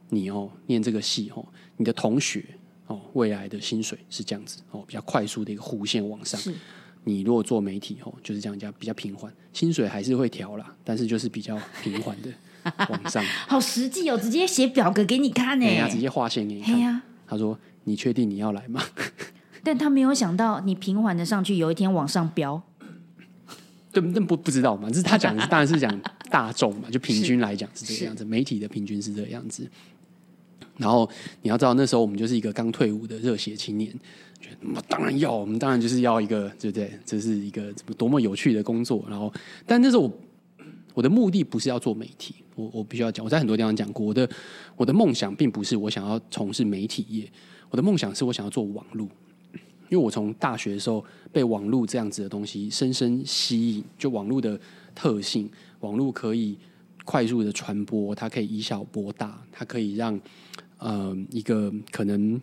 [0.10, 1.45] 你哦，念这个系哦，
[1.78, 2.45] 你的同学
[2.88, 6.39] 哦，未来的薪水是这样子哦，比较快速的一个弧线往上。
[7.08, 12.30] 你如果做媒体哦，就是这样讲，比较平缓，薪水还是会调啦，但是就是比较平缓的
[12.89, 13.23] 往上。
[13.47, 15.65] 好实际哦，直接写表格给你看呢。
[15.89, 17.01] 直接划线给你看。
[17.28, 18.82] 他说：“你确定你要来吗？”
[19.63, 22.62] 但他没有想到你平缓的上去，有一天往上飙。
[23.91, 29.67] 对，那不不知道嘛，这是他讲的， 当然是讲大众嘛，就平均来讲是这个样子，媒体的平均是这个样子。
[30.78, 31.10] 然后
[31.41, 33.91] 你要知道，那时候我们就是一个刚退伍的热血青年。
[34.75, 36.91] 我当然要，我们当然就是要一个，对不对？
[37.04, 39.04] 这是一个多么有趣的工作。
[39.10, 39.34] 然后，
[39.65, 40.12] 但那时候我
[40.93, 44.29] 我的目的不是要做媒体，我我必须要讲，我在很多地方讲过，我的
[44.75, 47.31] 我的梦想并不是我想要从事媒体业，
[47.69, 49.07] 我的梦想是我想要做网络。
[49.87, 54.59] 因为我从大学的时候被网络这样子的东西深深吸引，就网络的
[54.95, 55.47] 特性，
[55.81, 56.57] 网络可以
[57.03, 60.19] 快速的传播，它可以以小博大，它可以让
[60.79, 62.41] 呃一个可能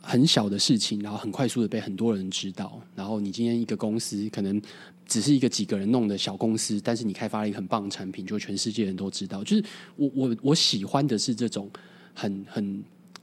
[0.00, 2.80] 很小的事情，然后很快速的被很多人知道。
[2.96, 4.60] 然后你今天一个公司可能
[5.08, 9.42] 只是一个几个人弄的小公司，但是你开发了一个很棒的产品，就全世界人都知道。
[9.42, 9.64] 就是
[9.96, 11.68] 我我我喜欢的是这种
[12.14, 12.64] 很很，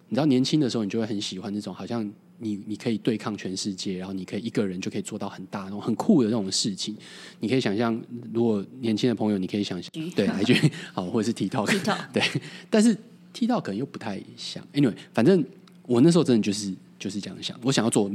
[0.10, 2.12] 你知道年轻的时候你就会很喜欢这种好像。
[2.38, 6.94] 你你可以对抗全世界，然后你可以一个人就可以做到很大那种很酷的那种事情。
[7.40, 7.98] 你可以想象，
[8.34, 10.54] 如果年轻的朋友，你可以想象，对，来句
[10.92, 12.22] 好，或者是 TikTok，对。
[12.70, 12.94] 但是
[13.34, 14.62] TikTok 可能又不太像。
[14.74, 15.42] Anyway，反正
[15.84, 18.12] 我那时候真的就是就是这样想，我想要做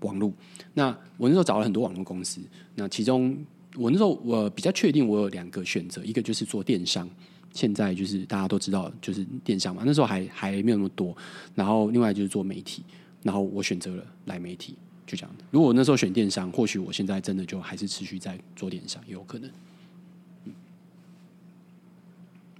[0.00, 0.32] 网络。
[0.74, 2.40] 那我那时候找了很多网络公司，
[2.74, 3.36] 那其中
[3.76, 7.08] 我那时候我比较确定，我有两个选择，一个就是做电商。
[7.52, 9.82] 现在就是大家都知道，就是电商嘛。
[9.84, 11.16] 那时候还还没有那么多。
[11.54, 12.84] 然后另外就是做媒体。
[13.20, 15.36] 然后我选择了来媒体，就这样。
[15.50, 19.50] 如果那时候选电商，或许我现在真的就还是持续在做电商，也有可能。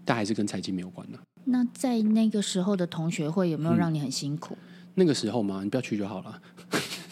[0.05, 1.19] 但还是跟财经没有关的。
[1.45, 4.59] 那在那个时候的同学会有没有让你很辛苦？
[4.97, 5.63] 那个时候嘛？
[5.63, 6.43] 你不要去就好了。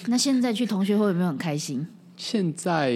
[0.07, 1.87] 那现在去同学会有没有很开心？
[2.17, 2.95] 现在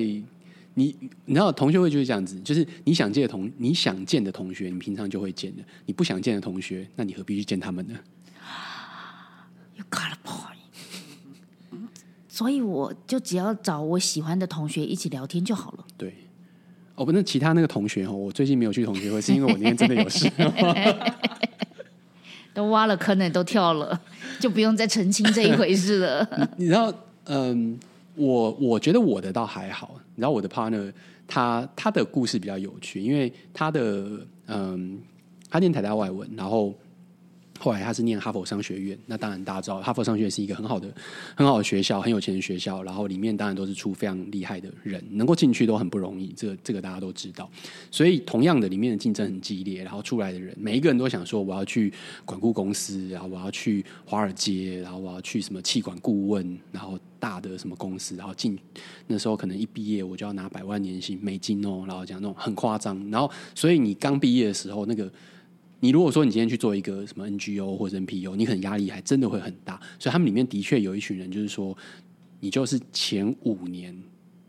[0.74, 0.96] 你
[1.26, 7.94] 你知道同学会就是这样子，就是你想见的同你想见的同学，你平常就会见的；你不想见的同学，那你何必去见他们呢
[9.76, 11.78] ？You？got a point，
[12.28, 15.84] 所以我就只要找我喜欢的同学一起聊天就好了。
[15.98, 16.14] 对，
[16.94, 20.30] 哦，不，那其他那个同学哦，我最近没有去同学会，是因为我那天真的有事，
[22.54, 24.00] 都挖了坑呢，都跳了，
[24.40, 26.28] 就不用再澄清这一回事了。
[26.56, 26.92] 你知道，
[27.24, 27.78] 嗯，
[28.14, 30.92] 我我觉得我的倒还好，你知道我的 partner
[31.26, 34.04] 他他的故事比较有趣，因为他的
[34.46, 34.98] 嗯，
[35.48, 36.74] 他念台大外文，然后。
[37.62, 40.90] 后来他是念哈佛商学院，那当然大家知道哈佛商学院是一个很好的、
[41.36, 42.82] 很好的学校，很有钱的学校。
[42.82, 46.32] 然后里面当然都是出非常厉害的人，能够进去都很不容易。
[46.34, 47.50] 这个这个大家都知道。
[47.90, 51.92] 所以同样的，里面的竞争很激烈，然后出来的人每一个人都想说，我要去
[52.24, 58.58] 管顾公司，然后我要去华尔街，然后我要去什么气管顾问，然后大的什么公司，然后进
[59.06, 62.98] 那时候可能一毕业我就要拿百万年薪美金哦，然后讲那种很夸张。
[63.10, 65.12] 然后所以你刚毕业的时候那个。
[65.80, 69.80] 你如果说你今天去做一个什么 NGO 或者 NPO，你可能压力还真的会很大。
[69.98, 71.76] 所以他们里面的确有一群人，就是说，
[72.38, 73.96] 你就是前五年，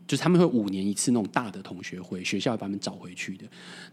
[0.06, 3.46] 就是他们会五年一次那种大的同学会，学校把他们找回去的。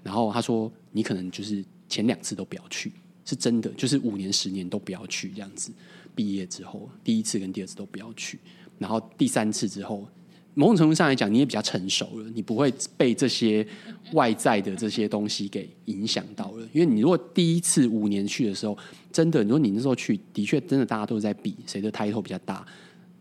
[0.03, 2.91] 然后他说，你可能就是前两次都不要去，
[3.23, 5.71] 是真的，就是五年、十年都不要去这样子。
[6.13, 8.37] 毕业之后，第一次跟第二次都不要去，
[8.77, 10.07] 然后第三次之后。
[10.55, 13.65] 某种程度上来讲，你也比较成熟了，你不会被这些
[14.13, 16.67] 外在的这些东西给影响到了。
[16.73, 18.77] 因为你如果第一次五年去的时候，
[19.11, 22.65] 真的，如果你那时候去，的确真的大家都在比谁的抬头比较大，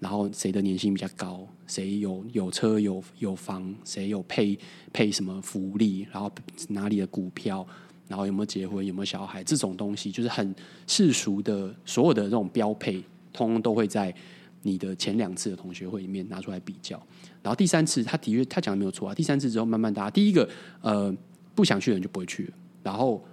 [0.01, 4.59] 然后谁的年薪比较高，谁有有车有有房，谁有配
[4.93, 6.29] 配什么福利，然后
[6.69, 7.65] 哪里的股票，
[8.09, 10.53] 然后有没有结婚，有没有小孩，这种东西就是很
[10.89, 12.95] 世俗的，所有的这种标配，
[13.33, 14.13] 通通都会在。
[14.63, 17.01] 你的前两次的同学会里面拿出来比较，
[17.49, 19.15] 然后第三次他的确他讲的没有错啊。
[19.15, 20.47] 第三次之后慢慢大家第一个
[20.83, 21.11] 呃
[21.55, 23.25] 不想去的人就不会去了，然后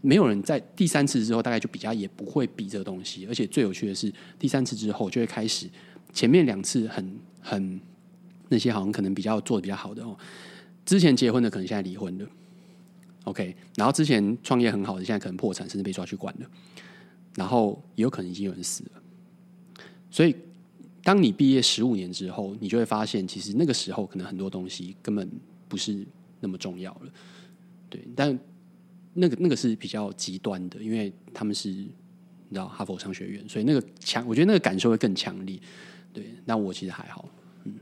[0.00, 5.70] 没有人在第三次之后大概就比较也不会比这个东西，而且最有趣的是第三次之后就会开始
[6.12, 7.80] 前面两次很很
[8.48, 10.18] 那些好像可能比较做的比较好的哦，
[10.84, 12.26] 之前结婚的可能现在离婚了
[13.22, 16.46] ，OK，然后之前创业很好的现在可能破产甚至被抓去管了，
[17.36, 19.02] 然后也有可能已经有人死了。
[20.10, 20.36] 所以，
[21.02, 25.28] 当你毕业十五年之后，你就会发现，其实那个时候可能很多东西根本
[25.68, 26.06] 不是
[26.40, 27.12] 那么重要了。
[27.88, 28.38] 对，但
[29.14, 31.88] 那个那个是比较极端的，因为他们是你
[32.52, 35.58] 知道哈佛商学院，所以那个强，我觉得那个感受会更强烈。
[36.12, 37.28] 对，那我其实还好。
[37.64, 37.74] 嗯，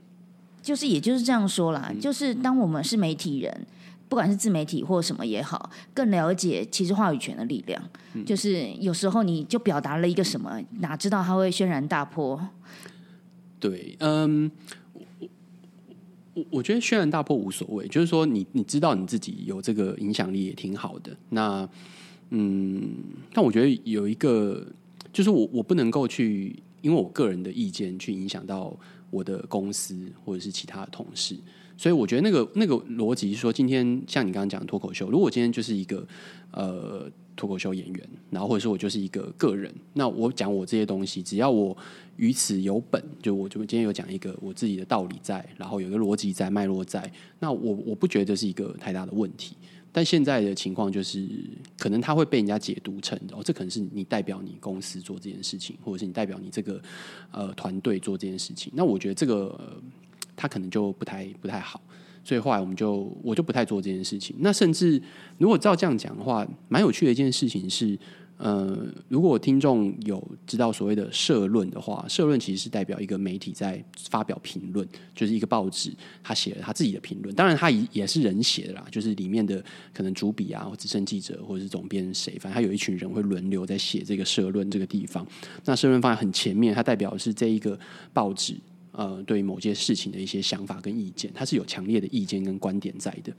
[0.62, 3.66] 就是也就是这样说啦，就是当我们是媒体人。
[4.08, 7.80] 不管是自媒体或什么也好，更了解其实话语权的力量。
[8.26, 12.36] 就是有时候你就表达了一个什么，哪知道他会轩然大波？
[13.60, 14.50] 对，嗯，
[15.20, 15.28] 我
[16.34, 21.14] 我我觉得轩然大波无所谓，就是说你你知道你自己有这个影响力也挺好的。
[21.28, 21.68] 那
[22.30, 22.88] 嗯，
[23.34, 24.66] 但我觉得有一个，
[25.12, 28.74] 就是我我不能够去因为我个人的意见去影响到
[29.10, 31.36] 我的公司或者是其他的同事。
[31.76, 36.06] 所以我觉得那个那个逻辑是说，今天像你刚刚讲脱口秀，如果今天就是一个
[36.52, 41.74] 呃脱口秀演员，然后或者说我就是一个个人，那我讲我这些东西，只要我
[42.20, 49.56] 于此有本，就我就今天有讲一个我自己的道理在，然后有一个逻辑在脉络在，那我我不觉得是一个太大的问题。
[49.90, 51.26] 但现在的情况就是，
[51.78, 56.80] 可能他会被人家解读成哦，这可能是你代表你公司做这件事情，或者是你代表你这个
[57.32, 58.70] 呃团队做这件事情。
[58.76, 59.58] 那我觉得这个、
[60.36, 61.80] 他可能就不太不太好，
[62.22, 64.36] 所以后来我们就我就不太做这件事情。
[64.40, 65.02] 那甚至
[65.38, 67.98] 如果照这样讲的话，蛮有趣的一件事情是。
[68.42, 68.74] 呃，
[69.06, 79.62] 如果听众有知道所谓的社论的话，社论其实是代表一个媒体在发表评论，就是一个报纸他写了他自己的评论，当然他也也是人写的啦，就是里面的
[79.92, 85.26] 可能主笔啊，或资深记者或者是总编谁，反正他有一群人会轮流在写这个社论这个地方。
[85.66, 87.78] 那社论放在很前面，它代表的是这一个
[88.14, 88.56] 报纸
[88.92, 93.30] 呃对某件事情的一些想法跟意见，它是有强烈的意见跟观点在的。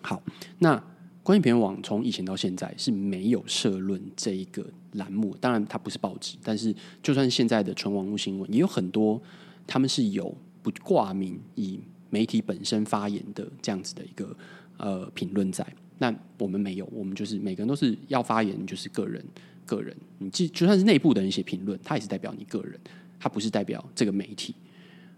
[0.00, 0.20] 好，
[0.58, 0.82] 那。
[1.22, 9.22] 关于评论网从以前到现在是没有社论这一个栏目，当然它不是报纸，但是就算现在的纯网络新闻，也有很多
[9.66, 11.78] 他们是有不挂名以
[12.10, 14.36] 媒体本身发言的这样子的一个
[14.78, 15.64] 呃评论在。
[15.98, 19.24] 那我们没有，我们就是每个人都是要发言，就是个人
[19.64, 19.96] 个人。
[20.18, 22.76] 你即就算是内部的人写评论，他也是代表你个人，
[23.20, 24.56] 他不是代表这个媒体。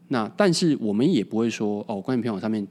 [0.08, 2.66] 那但是我们也不会说哦，关于评论网上面。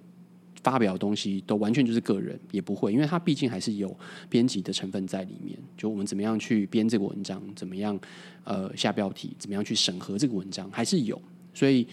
[0.64, 3.95] 发表东西都完全就是个人，也不会，因为它毕竟还是有
[4.30, 5.57] 编辑的成分在里面。
[5.78, 7.99] 就我们怎么样去编这个文章，怎么样
[8.45, 11.22] 呃下标题，怎么样去审核这个文章，还是有。
[11.53, 11.86] 所以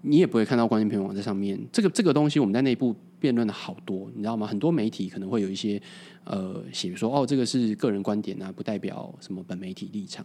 [0.00, 1.60] 你也不会看到关键评论网在上面。
[1.70, 4.46] 这个这个东西我们在内部辩论的好多，你知道吗？
[4.46, 5.80] 很多媒体可能会有一些
[6.24, 10.24] 呃写说哦，这个是个人观点啊，不代表什么本媒体立场。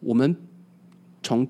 [0.00, 0.34] 我们
[1.22, 1.46] 从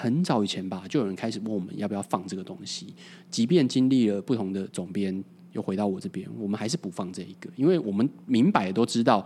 [0.00, 2.94] 很早以前吧，就有人开始问我们要不要放这个东西。
[3.30, 9.24] 即便经历了不同的总编，又回到我这边，我们还是不放这一个，因为我们明摆都知道，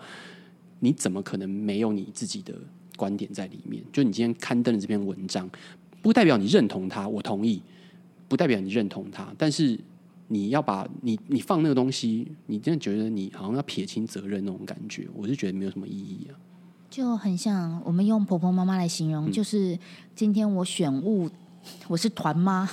[0.80, 2.54] 你怎么可能没有你自己的
[2.96, 3.82] 观点在里面？
[3.92, 5.48] 就你今天刊登的这篇文章，
[6.02, 7.62] 不代表你认同它，我同意，
[8.28, 9.78] 不代表你认同它，但是
[10.26, 16.36] 你要把你你放那个东西，你真的觉得你好像要撇清责任那种感觉，我是觉得没有什么意义啊。
[16.98, 19.78] 就很像我们用婆婆妈妈来形容，就是
[20.16, 21.30] 今天我选物，
[21.86, 22.68] 我是团妈，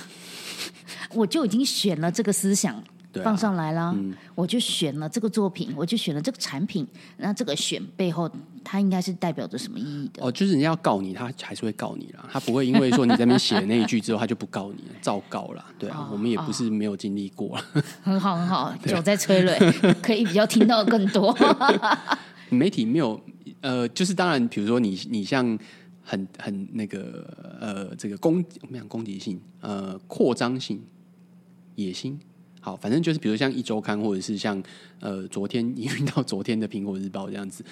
[1.14, 2.82] 我就已经选了这个思想
[3.22, 3.94] 放上来了，
[4.34, 6.84] 我就选了这个作品，我就选了这个产品。
[7.18, 8.28] 那这个选背后，
[8.64, 10.24] 它应该是代表着什么意义的？
[10.24, 15.64] 哦，就是人家要告你，他还是会告你啦，他不会因为说你在那边写那一句之后，他就不告你，照告了。
[15.78, 17.56] 对啊，我们也不是没有经历过。
[18.02, 19.56] 很好，很好，酒在催泪，
[20.02, 21.32] 可以比较听到更多。
[22.50, 23.20] 媒体没有。
[23.60, 25.58] 呃，就是当然，比如说你你像
[26.02, 27.26] 很很那个
[27.60, 30.80] 呃，这个攻我们讲攻击性呃扩张性
[31.74, 32.18] 野心，
[32.60, 34.62] 好，反正就是比如像一周刊或者是像
[35.00, 37.64] 呃昨天 你遇到昨天的苹果日报这样子，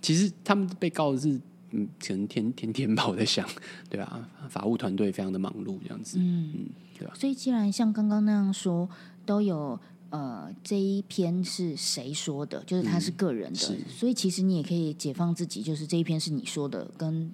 [0.00, 1.38] 其实他们被告的是
[1.72, 3.46] 嗯，可能天天天吧，我在想，
[3.90, 6.66] 对啊，法务团队非常的忙碌这样子，嗯嗯，
[6.98, 7.14] 对吧？
[7.14, 8.88] 所以既然像刚刚那样说，
[9.26, 9.78] 都有。
[10.12, 12.62] 呃，这一篇是谁说的？
[12.64, 13.58] 就是他是个人的，
[13.88, 17.32] 所以其实你也可以解放自己，就是这一篇是你说的，跟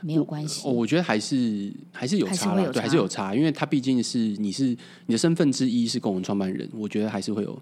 [0.00, 0.66] 没有关系。
[0.66, 4.76] 哦，我觉得还是还是有差，对，还是有差，因为他毕竟是你是
[5.06, 7.54] 你的身份之一是共同创办人，我觉得还是会有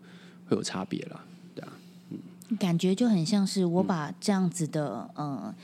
[0.49, 1.23] 会有差别啦，
[1.55, 1.73] 对啊，
[2.09, 2.19] 嗯，
[2.57, 5.55] 感觉就很像是我把这样子的呃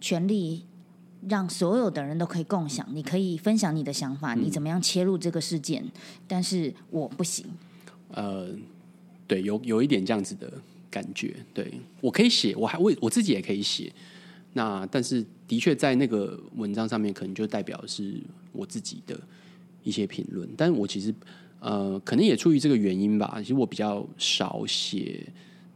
[0.00, 0.64] 权利。
[1.28, 5.84] 让所有的人都可以共享，你可以分享你的想法，你怎么样切入这个事件？
[6.28, 7.46] 但是我不行。
[8.12, 8.48] 呃，
[9.26, 10.52] 对，有有一点这样子的
[10.90, 11.34] 感觉。
[11.52, 13.92] 对我可以写，我还我我自己也可以写。
[14.52, 18.20] 那但是的确在那个文章上面，可能就代表是
[18.52, 19.18] 我自己的
[19.82, 20.48] 一些评论。
[20.56, 21.12] 但我其实
[21.58, 23.34] 呃，可能也出于这个原因吧。
[23.38, 25.26] 其实我比较少写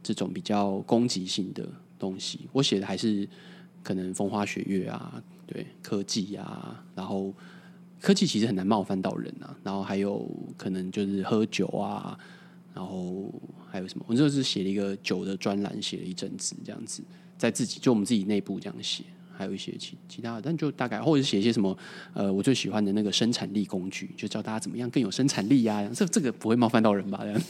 [0.02, 1.66] 这种比较攻击性的
[1.98, 3.28] 东西，我写的还是
[3.82, 5.20] 可能风花雪月啊。
[5.48, 7.34] 对科技啊，然后
[8.00, 12.16] 科技其实很难冒犯到人啊，然后还有可能就是喝酒啊，
[12.74, 13.32] 然后
[13.68, 14.04] 还有什么？
[14.06, 17.02] 我就是写了一个酒的专栏，写了一阵子这样子，
[17.36, 19.02] 在自己就我们自己内部这样写，
[19.34, 21.76] 还有一些其其他的，但就大概或者是写一些什么
[22.12, 27.20] 呃，我最喜欢的那个生产力工具，就教大家怎么样更有生产力呀，这这个不会冒犯到人吧？
[27.22, 27.42] 这样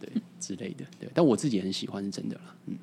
[0.00, 0.10] 对
[0.40, 2.76] 之类的，对，但我自己很喜欢是真的了，嗯。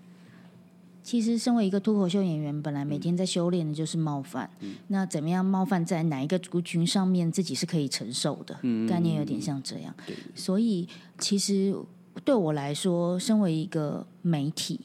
[1.05, 4.49] 其实，身为一个脱口秀演员，本来每天在修炼的就是冒犯。
[4.87, 8.55] 那怎么样冒犯在哪一个族群上面，自己是可以承受的？
[8.89, 9.93] 概念有点像这样。
[10.33, 10.89] 所以，
[11.19, 11.75] 其实
[12.23, 14.79] 对我来说，身为一个媒体，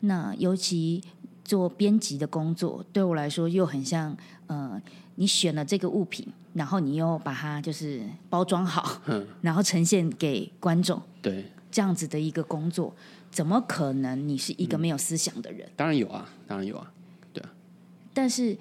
[0.00, 1.04] 那尤其
[1.44, 4.16] 做编辑的工作，对我来说又很像
[4.48, 4.82] 呃，
[5.14, 9.00] 你选了这个物品，然后你又把它就是包装好，
[9.40, 11.00] 然后呈现给观众。
[11.22, 12.92] 对，这样子的一个工作。
[13.30, 14.28] 怎么可能？
[14.28, 15.68] 你是一个没有思想的人？
[15.76, 16.92] 当然有啊，当然有啊，
[17.32, 17.52] 对啊。
[18.12, 18.56] 但是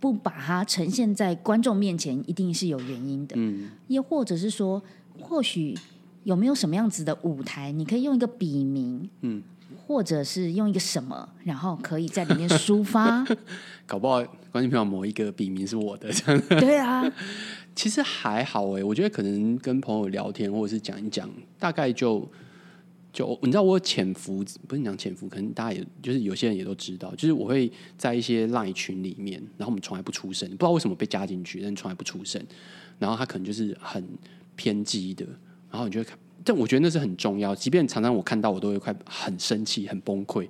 [0.00, 3.34] 不把它呈现在观众面前，一定是有原因的。
[3.36, 4.80] 嗯，又或者是说，
[5.20, 5.76] 或许
[6.24, 7.72] 有没有什么样子的舞台？
[7.72, 9.42] 你可以用一个笔名，嗯，
[9.84, 13.26] 或者是用一个什么，然后可以在里面抒发。
[13.86, 14.22] 搞不好
[14.52, 16.42] 观众朋友某一个笔名是我的这样。
[16.60, 17.04] 对啊，
[17.74, 21.28] 其实还好哎，我觉得可能跟朋友聊天或者是讲一讲，
[21.58, 22.30] 大概就
[23.12, 32.40] 就你知道我潜伏不是讲潜伏，可能大家也就是有些人也都知道，就是我会在一些赖群里面，然后我们从来不出声，不知道为什么被加进去，但从来不出声，
[32.98, 34.06] 然后他可能就是很
[34.54, 35.26] 偏激的。
[35.70, 37.54] 然后你就会看，但我觉得那是很重要。
[37.54, 40.48] 即便常常我看到，我都会快很生气、很崩溃，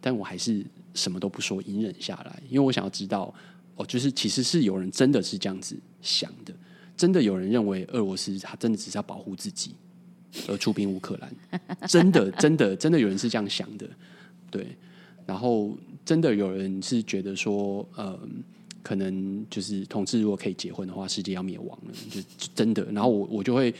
[0.00, 3.34] 但我还是什么都不说，隐忍下来，因为我想要知道，
[3.76, 6.54] 哦，就是其实是有人真的是这样子想的，
[6.96, 9.74] 真的有人认为俄罗斯他真的只是要保护自己
[10.48, 13.86] 而出兵乌克兰，真的、真的、真的有人是这样想的，
[14.50, 14.66] 对。
[15.26, 18.18] 然后真的有人是觉得说，呃，
[18.82, 22.84] 可能就是同志如果可以结婚的话，世界要灭亡了，就真的。
[22.92, 23.74] 然后我我就会。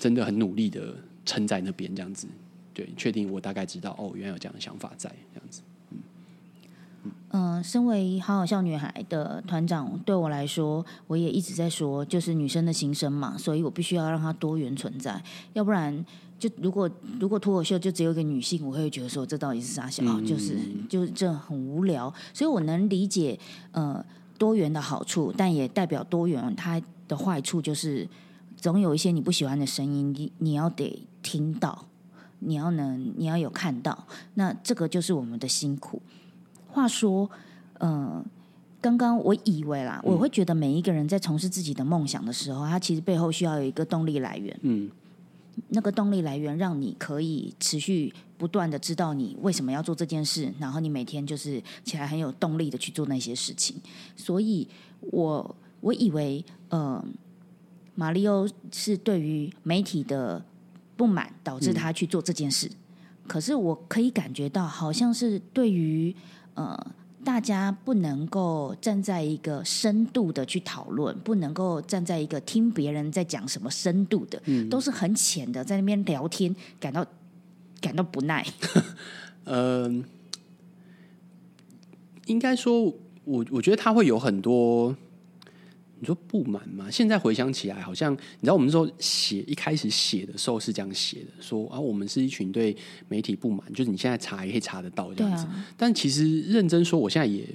[0.00, 0.92] 真的很努力的
[1.24, 2.26] 撑在那边，这样子，
[2.74, 5.62] 对，确定我大概知道哦，原来有这样的想法在，这样子，
[7.32, 15.22] 嗯嗯，身为好好笑女孩的团长，对我来说，我也一直在说，就是女生的心声嘛，所以我必须要让它多元存在，
[15.54, 16.04] 要不然，
[16.38, 20.20] 就如果如果脱口秀就只有一个女性，我会觉得说这到底是啥想啊？
[20.26, 20.58] 就是
[20.88, 23.38] 就这很无聊，所以我能理解
[23.72, 24.04] 呃
[24.38, 28.08] 多元的好处，但也代表多元它的坏处就是。
[28.54, 31.86] 总有一些你不喜欢的声音，你你要得听到，
[32.38, 36.00] 你要能，你要有看到，那这个就是我们的辛苦。
[36.72, 37.30] 话说，
[37.78, 38.24] 呃，
[38.80, 44.58] 刚刚我以为啦，我会觉得每一个人在从事自己的梦想的时候，他其实背后需要有一个动力来源。
[44.62, 44.90] 嗯，
[45.68, 53.76] 那个动力来源让你可以持续不断的知道你为什么要做这件事，然后你每天就是起来很有动力的去做那些事情。
[54.16, 54.66] 所以
[55.00, 57.04] 我我以为，呃。
[57.94, 60.42] 马里欧是对于媒体的
[60.96, 62.66] 不满导致他去做这件事，
[63.28, 66.16] 可是我可以感觉到，好像是对于
[66.54, 66.86] 呃
[67.24, 77.06] 大家不能够站在一个深度的去讨论，不能够站在一个听别人在讲什么深度的，都是很浅的在那边聊天，感到
[77.80, 78.44] 感到不耐。
[79.44, 80.04] 嗯，
[82.26, 82.92] 应该说，
[83.24, 84.96] 我我觉得他会有很多。
[86.02, 86.90] 你说不满吗？
[86.90, 92.76] 现在回想起来，好像你知道，我们说写一开始写的时候是这样写的，说啊，我们是一群对
[93.06, 95.46] 媒体不满，就是你现在查也可以查得到这样子。
[95.76, 97.46] 但其实认真说，我现在也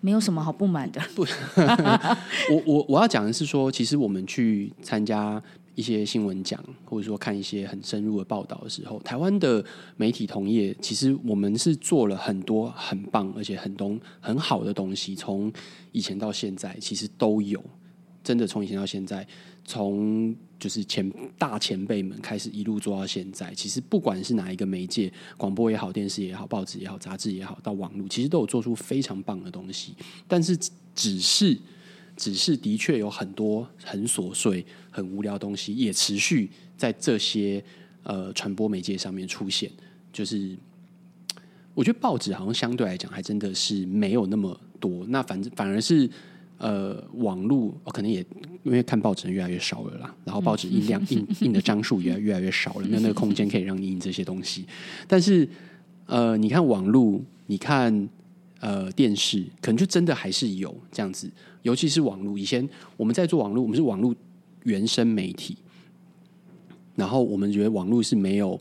[0.00, 1.00] 没有什么好不满的。
[1.16, 1.26] 不，
[2.54, 5.42] 我我我要讲的是说，其实我们去参加。
[5.76, 9.64] 一些新闻讲，或者说看一些很深入的报道的时候，台湾的
[9.96, 15.52] 媒体同业其实我们是做了很多很棒而且很东很好的东西，从
[15.92, 17.62] 以前到现在其实都有，
[18.24, 19.24] 真的从以前到现在，
[19.66, 29.94] 从就是前大前辈们开始一路做到现在，其实不管是哪一个媒介，广播也好，电视也好，报纸也好，杂志也好，到网络，其实都有做出非常棒的东西，
[30.26, 30.58] 但是
[30.94, 31.58] 只是。
[32.16, 37.62] 只是的确有很多很琐碎、很无聊的东西，也持续在这些
[38.02, 39.70] 呃传播媒介上面出现。
[40.12, 40.56] 就是
[41.74, 46.08] 我觉得报纸好像相对来讲还真的是没有那么多，那反正反而是
[46.56, 48.24] 呃网络可能也
[48.64, 54.64] 因为看报纸越来越少了啦，然后报纸印量 印印的张数也越来越少了，没有那个空间可以让你印这些东西。
[55.06, 55.46] 但是
[56.06, 58.08] 呃，你看网络，你看。
[58.60, 61.30] 呃，电视可能就真的还是有这样子，
[61.62, 62.38] 尤其是网络。
[62.38, 64.14] 以前我们在做网络，我们是网络
[64.64, 65.56] 原生媒体，
[66.94, 68.60] 然后我们觉得网络是没有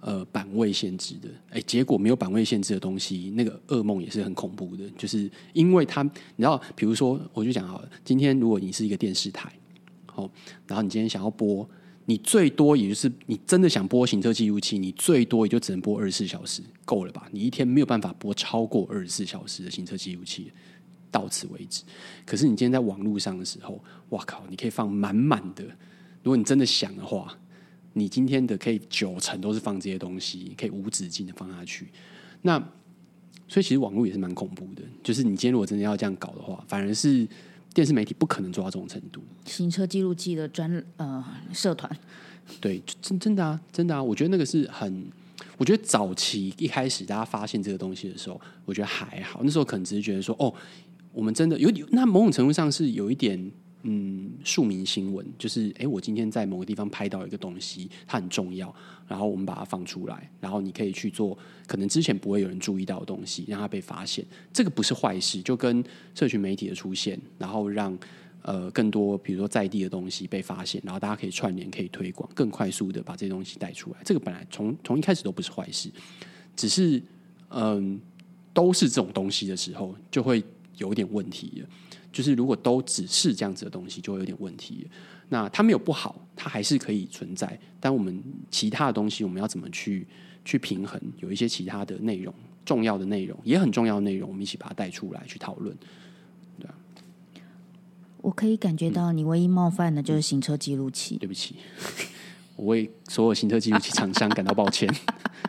[0.00, 1.28] 呃版位限制的。
[1.50, 4.84] 哎，结果没有版位限制的东西，那个噩梦也是很恐怖的。
[4.98, 9.52] 就是因为它，你知道，比如说，我就讲好了，今天如果你是一个电视台，
[10.06, 10.28] 好，
[10.66, 11.68] 然后你今天想要播。
[12.06, 17.28] 你最多也就是你真的想播行车记录器，你最多也就只能播二十四小时，够了吧？
[17.30, 20.50] 你一天没有办法播超过二十四小时的行车记录器，
[21.10, 21.82] 到此为止。
[22.24, 23.78] 可是你今天在网络上的时候，
[24.08, 25.62] 哇靠，你可以放满满的。
[26.22, 27.36] 如果你真的想的话，
[27.92, 31.88] 你今天的可以九成都是放这些东西，可以无止境的放下去。
[32.40, 32.58] 那
[33.46, 34.82] 所以其实网络也是蛮恐怖的。
[35.02, 37.28] 就是你今天如果真的要这样搞的话，反而是。
[37.74, 39.22] 电视媒体不可能做到这种程度。
[39.44, 41.22] 行车记录器的专呃
[41.52, 41.96] 社团，
[42.60, 45.06] 对，真真的啊，真的啊，我觉得那个是很，
[45.58, 50.54] 我觉得早期一开始大家发现这个东西的时候，我觉得还好，那时候可能只是觉得说，哦，
[51.12, 53.52] 我们真的有那某种程度上是有一点。
[53.82, 58.74] 嗯，庶民新闻就是，哎，我今天在某个地方拍到一个东西，它很重要，
[59.06, 65.40] 然后我们把它放出来，然后你可以去做可能之前不会有人注意到的东西，让它被发现，这个不是坏事。
[65.40, 65.82] 就跟
[66.12, 67.96] 社群媒体的出现，然后让
[68.42, 73.98] 呃更多，比如说在地的东西被发现，然后大家可以串联，可以推广，更快速的把这些东西带出来。
[74.04, 75.90] 这个本来从从一开始都不是坏事，
[76.56, 77.02] 只是
[77.50, 78.00] 嗯，
[78.52, 80.42] 都是这种东西的时候，就会
[80.76, 81.68] 有点问题了。
[82.10, 84.88] 就是如果都只是这样子的东西，就会有点问题。
[85.28, 87.58] 那它没有不好，它还是可以存在。
[87.78, 90.06] 但我们其他的东西，我们要怎么去
[90.42, 91.00] 去平衡？
[91.18, 92.34] 有一些其他的内容，
[92.64, 95.76] 重要的内容，也很重要的内容，我们一起把它带出来去讨论。
[98.22, 101.16] 我可以感觉到你唯一冒犯的就是行车记录器。
[101.16, 101.56] 对不起，
[102.56, 104.88] 我为所有行车记录器厂商感到抱歉。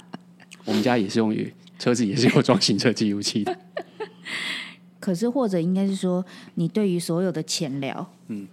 [0.65, 3.57] 我们家也是用于车子也是有装行车记录器的。
[4.99, 6.23] 可是，或者应该是说，
[6.55, 8.47] 你对于所有的浅聊，嗯，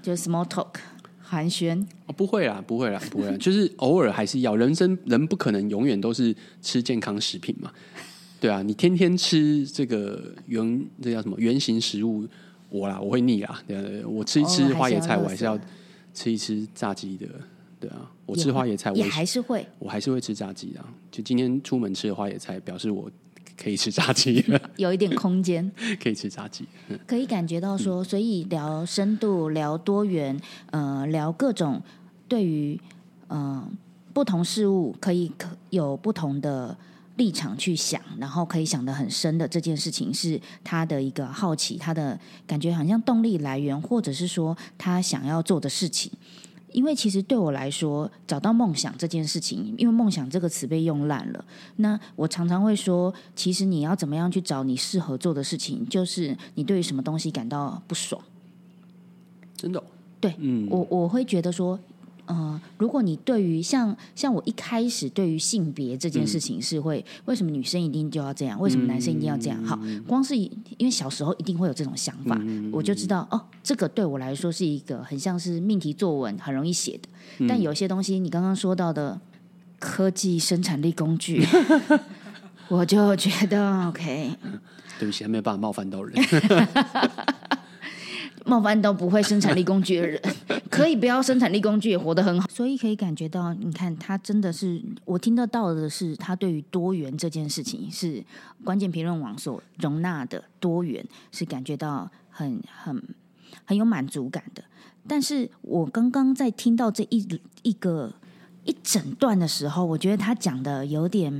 [0.00, 0.74] 就 small talk
[1.20, 7.70] 寒暄，哦，不会啦，不会啦，不会啦，就是偶尔还是要，人生人不可能永远都是吃健康食品嘛，
[8.40, 12.26] 对啊，你天天吃这个原这叫什么原形食物，
[12.72, 15.58] 我啦，我会腻啦，对对，我吃一吃花椰菜，我还是要
[16.14, 17.26] 吃一吃炸鸡的，
[17.78, 23.10] 对啊，我吃花椰菜，也还是会，我还是会吃炸鸡啊，就今天出门吃的花椰菜，表示我。
[23.54, 24.42] 可以吃炸鸡，
[24.76, 25.70] 有一点空间。
[26.02, 26.64] 可以吃炸鸡，
[27.06, 30.36] 可以感觉到说，所以聊深度、聊多元，
[30.70, 31.80] 呃，聊各种
[32.26, 32.80] 对于
[33.28, 33.70] 嗯
[34.12, 36.76] 不同事物可以可有不同的
[37.16, 46.10] 立场去想，然后可以想得很深的这件事情，是他的一个好奇，他的感觉好像动力来源，或者是说他想要做的事情。
[46.72, 51.44] 因为其实对我来说，找到梦想这件事情，因为梦想这个词被用烂了。
[51.76, 58.18] 那我常常会说，其实你要怎么样去找你适合做的事情，就是你对于什么东西感到不爽。
[59.54, 59.84] 真的？
[60.18, 61.78] 对，嗯，我我会觉得说。
[62.32, 69.62] 嗯，如果你对于像像我一开始对于性别这件事情是会为什么女生一定就要这样，为什么男生一定要这样？
[69.64, 72.40] 好，光是因为小时候一定会有这种想法，
[72.72, 77.46] 我就知道哦，这个对我来说是一个很像是命题作文，很容易写的。
[77.48, 79.20] 但有些东西你刚刚说到的
[79.78, 81.46] 科技生产力工具，
[82.68, 84.36] 我就觉得 OK。
[84.98, 86.14] 对不起，还没有办法冒犯到人。
[88.44, 90.20] 冒犯到不会生产力工具的人，
[90.70, 92.48] 可以不要生产力工具也活得很好。
[92.50, 98.22] 所以可以感觉到，你看他真的是我听得到的是，他对于多元这件事情是
[98.64, 103.02] 关键评论网所容纳的多元，是感觉到很很
[103.64, 104.62] 很有满足感的。
[105.06, 108.12] 但是我刚刚在听到这一一个。
[108.64, 111.32] 一整段的时候，我觉得他讲的有点，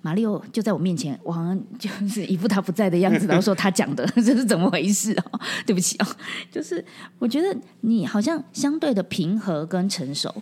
[0.00, 5.40] 马里奥就在我面前，我好像就是一副他不在的样子，然后说他讲的 这是怎么回事啊？
[5.66, 6.16] 对不起啊，
[6.50, 6.82] 就是
[7.18, 10.34] 我觉得你好像相对的平和跟成熟，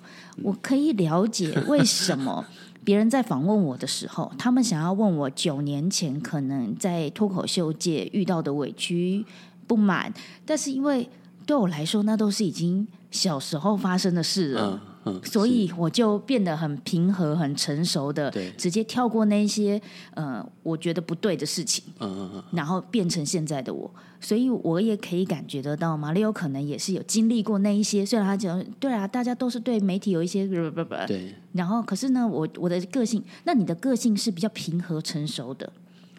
[0.42, 2.44] 我可以了解为什么
[2.84, 9.24] 别人在访问我的时候，他们想要问我九年前可能在脱口秀界遇到的委屈
[9.66, 10.12] 不满，
[10.46, 11.08] 但是因为
[11.44, 14.80] 对我来说，那都是已经小时候发生的事了。
[15.22, 19.80] 所以我就变得很平和、很成熟的，直接跳过那些
[20.14, 23.90] 呃，我觉得不对的事情，嗯嗯嗯，然后变成现在的我。
[24.20, 28.07] 所以我也可以感觉得到，马里奥可能也是有经历过那一些。
[28.07, 31.34] 虽然他讲对啊，大家都是对媒体有一些不不不，对。
[31.52, 35.70] 然后可是呢，我我的个性，那你的个性是比较平和、成熟的。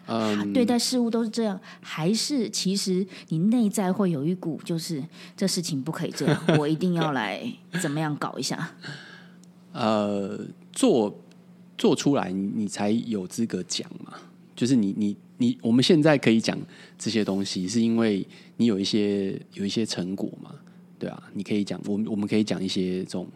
[0.08, 5.02] 嗯，对待事物都是这样，还是其实你内在会有一股，就是
[5.36, 7.42] 这事情不可以这样，我一定要来
[7.82, 8.72] 怎么样搞一下？
[9.72, 10.38] 呃，
[10.72, 11.12] 做
[11.76, 14.12] 做出来，你才有资格讲嘛。
[14.54, 16.56] 就是你你你，我们现在可以讲
[16.96, 18.26] 这些东西，是因为
[18.56, 20.54] 你有一些有一些成果嘛，
[20.98, 23.26] 对啊，你可以讲，我们我们可以讲一些这种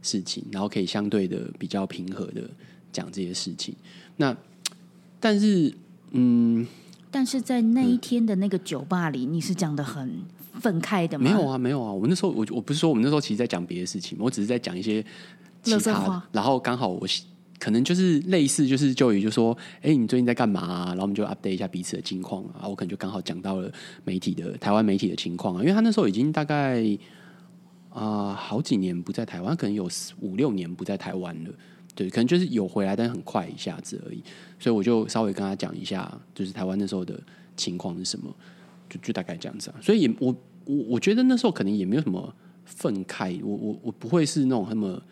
[0.00, 2.48] 事情，然后可以相对的比较平和的
[2.92, 3.74] 讲这些事情。
[4.16, 4.36] 那
[5.18, 5.74] 但是。
[6.12, 6.66] 嗯，
[7.10, 10.22] 但是在那一天的那个酒吧里，你是讲的很
[10.60, 11.24] 愤慨的吗？
[11.24, 11.92] 没有啊，没有啊。
[11.92, 15.04] 我那时候我我不是说我们那时候其实在讲别的事情，我只是在讲一些
[15.62, 16.22] 其他的。
[16.32, 17.06] 然后刚好我
[17.58, 22.66] 可能就是类似，就是就宇就说：“哎，你最近在干嘛？”然后我们就 update 一下彼此的近况啊。
[22.66, 23.70] 我可能就刚好讲到了
[24.02, 26.82] 媒体的台湾媒体的情况啊，因为他那时候已经大概
[27.90, 29.88] 啊好几年不在台湾，可能有
[30.20, 31.50] 五六年不在台湾了。
[32.00, 34.22] 对，可能就是有回来，但是很快一下子而已，
[34.58, 37.22] 所以我就稍微跟他讲一下，就是台湾那时候的
[37.58, 38.34] 情况是什么，
[38.88, 39.76] 就就大概这样子啊。
[39.82, 40.34] 所以也我
[40.64, 42.34] 我我觉得那时候可能也没有什么
[42.64, 45.02] 愤慨，我我我不会是那种那么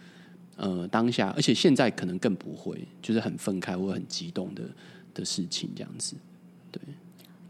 [0.57, 4.63] 呃当下，而且现在可能更不会，就是很愤慨或很激动的
[5.13, 6.17] 的事情这样子。
[6.73, 6.81] 对，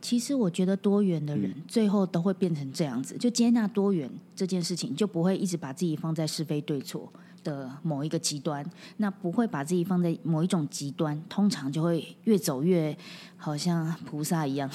[0.02, 7.12] 其实我觉得多元的人最后都会变成这样子，就接纳多元这件事情，就不会一直把自己放在是非对错。
[7.42, 8.64] 的某一个极端，
[8.98, 12.96] 那不会把自己放在某一种极端，通常就会越走越
[13.36, 14.70] 好像菩萨一样。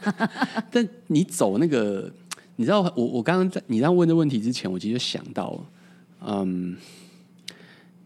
[0.70, 2.12] 但你走那个
[2.56, 5.58] 你知道我我刚刚在你让问的问题之前，我其实就想到，
[6.24, 6.76] 嗯，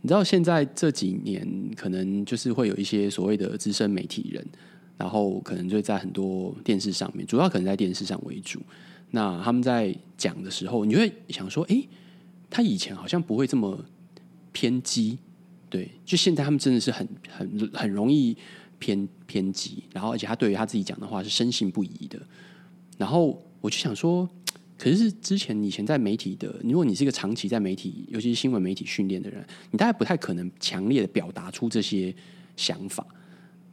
[0.01, 4.47] 你知道现在这几年可能就是会有一些所谓的资深媒体人，
[4.97, 8.61] 然后可能就在很多电视上面，主要可能在电视上为主。
[9.11, 11.83] 那他们在讲的时候，你会想说，哎，
[12.51, 13.79] 他以前好像不会这么
[14.53, 15.19] 偏激，
[15.69, 18.37] 对，就现在他们真的是很很很容易
[18.79, 22.19] 偏偏激，然后而且他对于他自己讲的话是深信不疑的，
[22.99, 24.29] 然后我就想说。
[24.79, 32.15] 可是之前以前在媒体的，如果你是一个长期在媒体，尤其是新闻媒体训练的人，你大概不太可能强烈的表达出这些
[32.59, 33.07] 想法。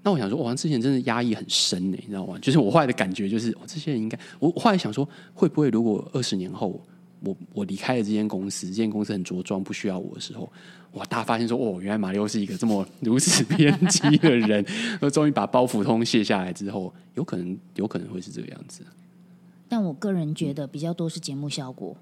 [0.02, 2.40] 那我想说，我之前真的压抑很深呢，你知道吗？
[2.40, 6.82] 就是我后来的感觉就是，这些人应该，我后来想说，会不会如果二十年后，
[7.24, 10.52] 我我离开了这间公司，这间公司很着装，不需要我的时候，
[10.94, 14.66] 哇，大家发现说，哦，原来马里奥是一个这么如此偏激的人，
[15.02, 18.84] 那 终于把包袱通卸下来之后，有可能有可能会是这个样子。
[19.70, 21.96] 但我个人觉得比较多是节目效果，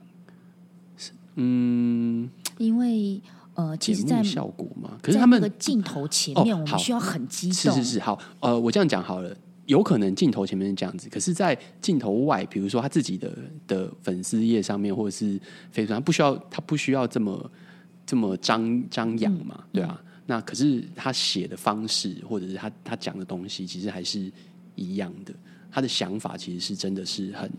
[1.35, 3.21] 嗯，因为
[3.53, 9.35] 呃，其实，在效果嘛，可是他们的镜头前面，我们需要很激动，是是是，好，呃，我这样讲好了，
[9.71, 13.33] 有可能镜头前面是这样子，可是，在镜头外，比如说他自己的
[13.65, 15.39] 的粉丝页上面，或者是
[15.71, 17.51] 飞船，他不需要，他不需要这么
[18.05, 24.29] 这么张张扬嘛，对啊，那可是他写的方式，或者是他他讲的东西，其实还是
[24.75, 25.33] 一样的。
[25.71, 27.49] 他的想法其实是真的是很，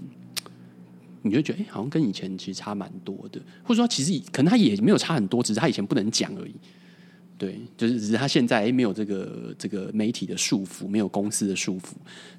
[1.23, 6.55] 你就觉得哎，好像跟以前其实差蛮多的，或者说其实可能他也没有差很多，只是他以前不能讲而已。
[7.43, 11.89] 对，就是只是他现在哎没有这个这个媒体的束缚，没有公司的束缚，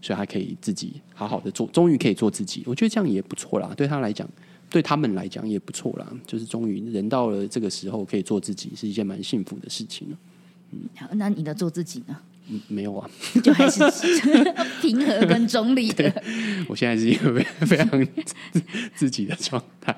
[0.01, 2.63] 所以他可以自己好好的做，终于可以做自己。
[2.65, 4.25] 我觉得这样也不错啦，对他来讲，
[4.69, 6.09] 对他们来讲也不错啦。
[6.25, 10.17] 就是终于人到了这个时候可以做自己，是一件蛮幸福的事情了。
[10.71, 10.87] 嗯，
[11.17, 12.17] 那你的做自己呢？
[12.47, 13.09] 嗯没有啊，
[13.43, 13.81] 就还是
[14.81, 16.23] 平和跟中立的。
[16.69, 17.33] 我现在是一个
[17.65, 18.07] 非常
[18.95, 19.93] 自己的状态。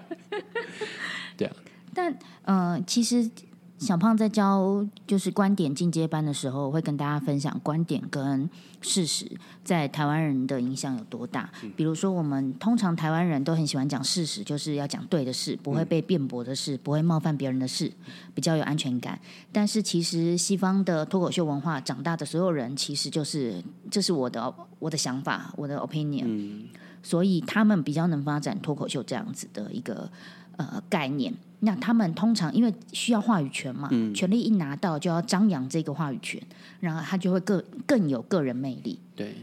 [1.38, 1.56] 对啊，
[1.94, 3.30] 但呃，其实。
[3.78, 8.50] 小胖在教就是观点进阶班的时候，会跟大家分享观点跟
[8.82, 9.30] 事实
[9.66, 11.50] 在台湾人的影响有多大。
[11.76, 17.92] 比如说，我们通常台湾人都很喜欢讲事实，就是要讲对的事，不会被辩驳的事，不会冒犯别人的事，
[18.34, 19.20] 比较有安全感。
[19.52, 23.62] 但是，其实西方的脱口秀文化长大的所有人，其实就是
[23.92, 26.62] 这是我的我的想法，我的 opinion。
[27.04, 30.10] 所以，他们比较能发展脱口秀这样子的一个
[30.56, 31.34] 呃概念。
[31.62, 36.42] 那他们通常因为需要话语权嘛，权力一拿到就要张扬这个话语权，
[36.80, 39.00] 然后他就会更更有个人魅力。
[39.16, 39.36] 对，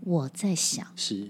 [0.00, 1.28] 我在想是，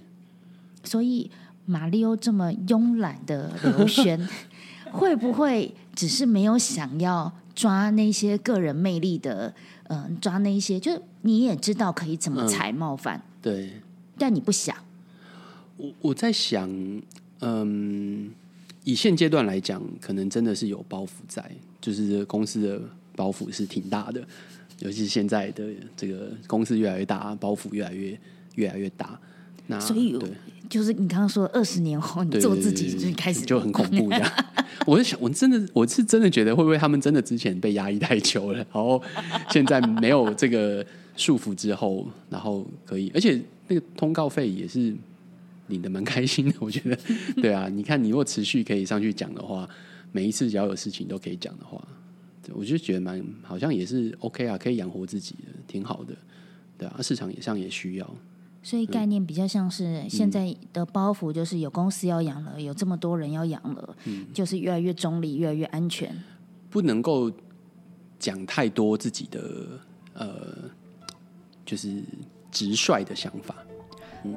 [0.85, 1.31] 所以
[1.67, 4.29] 马里欧这么慵懒的刘轩，
[4.93, 9.53] 会不会只是没有想要抓那些个人魅力的？
[9.91, 13.81] 嗯，抓那些，就是你也知道可以怎么才冒犯，对，
[14.19, 14.77] 但你不想。
[15.79, 16.71] 我我在想，
[17.41, 18.31] 嗯。
[18.89, 21.45] 以现阶段来讲，可能真的是有包袱在，
[21.79, 22.81] 就是公司的
[23.15, 24.27] 包袱是挺大的，
[24.79, 25.63] 尤其是现在的
[25.95, 28.19] 这个公司越来越大，包袱越来越
[28.55, 29.21] 越来越大。
[29.67, 30.31] 那所以，对，
[30.71, 34.45] 就是你刚刚说二十年后你做自己就开始就很恐怖这样。
[34.87, 39.03] 我就想，我真的我是真的觉得，会不会他们真的之前被压抑太久了，然后
[39.51, 40.83] 现在没有这个
[41.15, 44.97] 束缚之后，然后可以，而且那个通告费也是。
[45.69, 46.99] 领的蛮开心的， 我觉得，
[47.41, 49.69] 对啊，你看，你如果持续可以上去讲的话，
[50.13, 51.83] 每一次只要有事情都可以讲的话，
[52.53, 56.15] 我就觉得蛮好像也是 OK 啊，可以养活自己的，挺好的，
[56.79, 58.17] 对啊，市场也上也需要，
[58.63, 66.11] 所以概念比较像是现在的包袱，就是有公司要养了，有这么多人要养了，嗯，就是越来越中立，越来越安全，
[66.71, 67.31] 不能够
[68.19, 69.79] 讲太多自己的
[70.15, 70.57] 呃，
[71.67, 72.03] 就是
[72.51, 73.55] 直率的想法，
[74.25, 74.35] 嗯。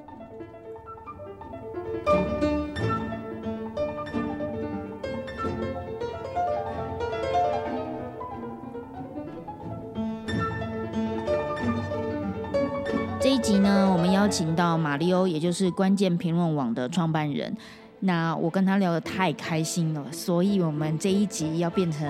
[13.20, 17.56] 这一集呢，我们邀请到马里欧，也就是关键评论网的创办人。
[18.00, 22.08] 那我跟他聊的太开心了，所以我们这一集要变成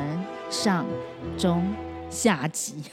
[0.49, 0.85] 上
[1.37, 1.61] 中
[2.09, 2.83] 下集。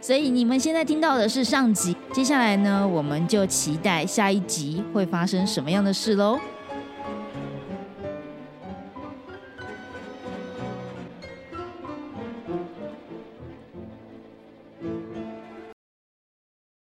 [0.00, 6.38] 所以你们现在听到的是上集，接下来呢，我们就期待下一集会发生什么样的事喽。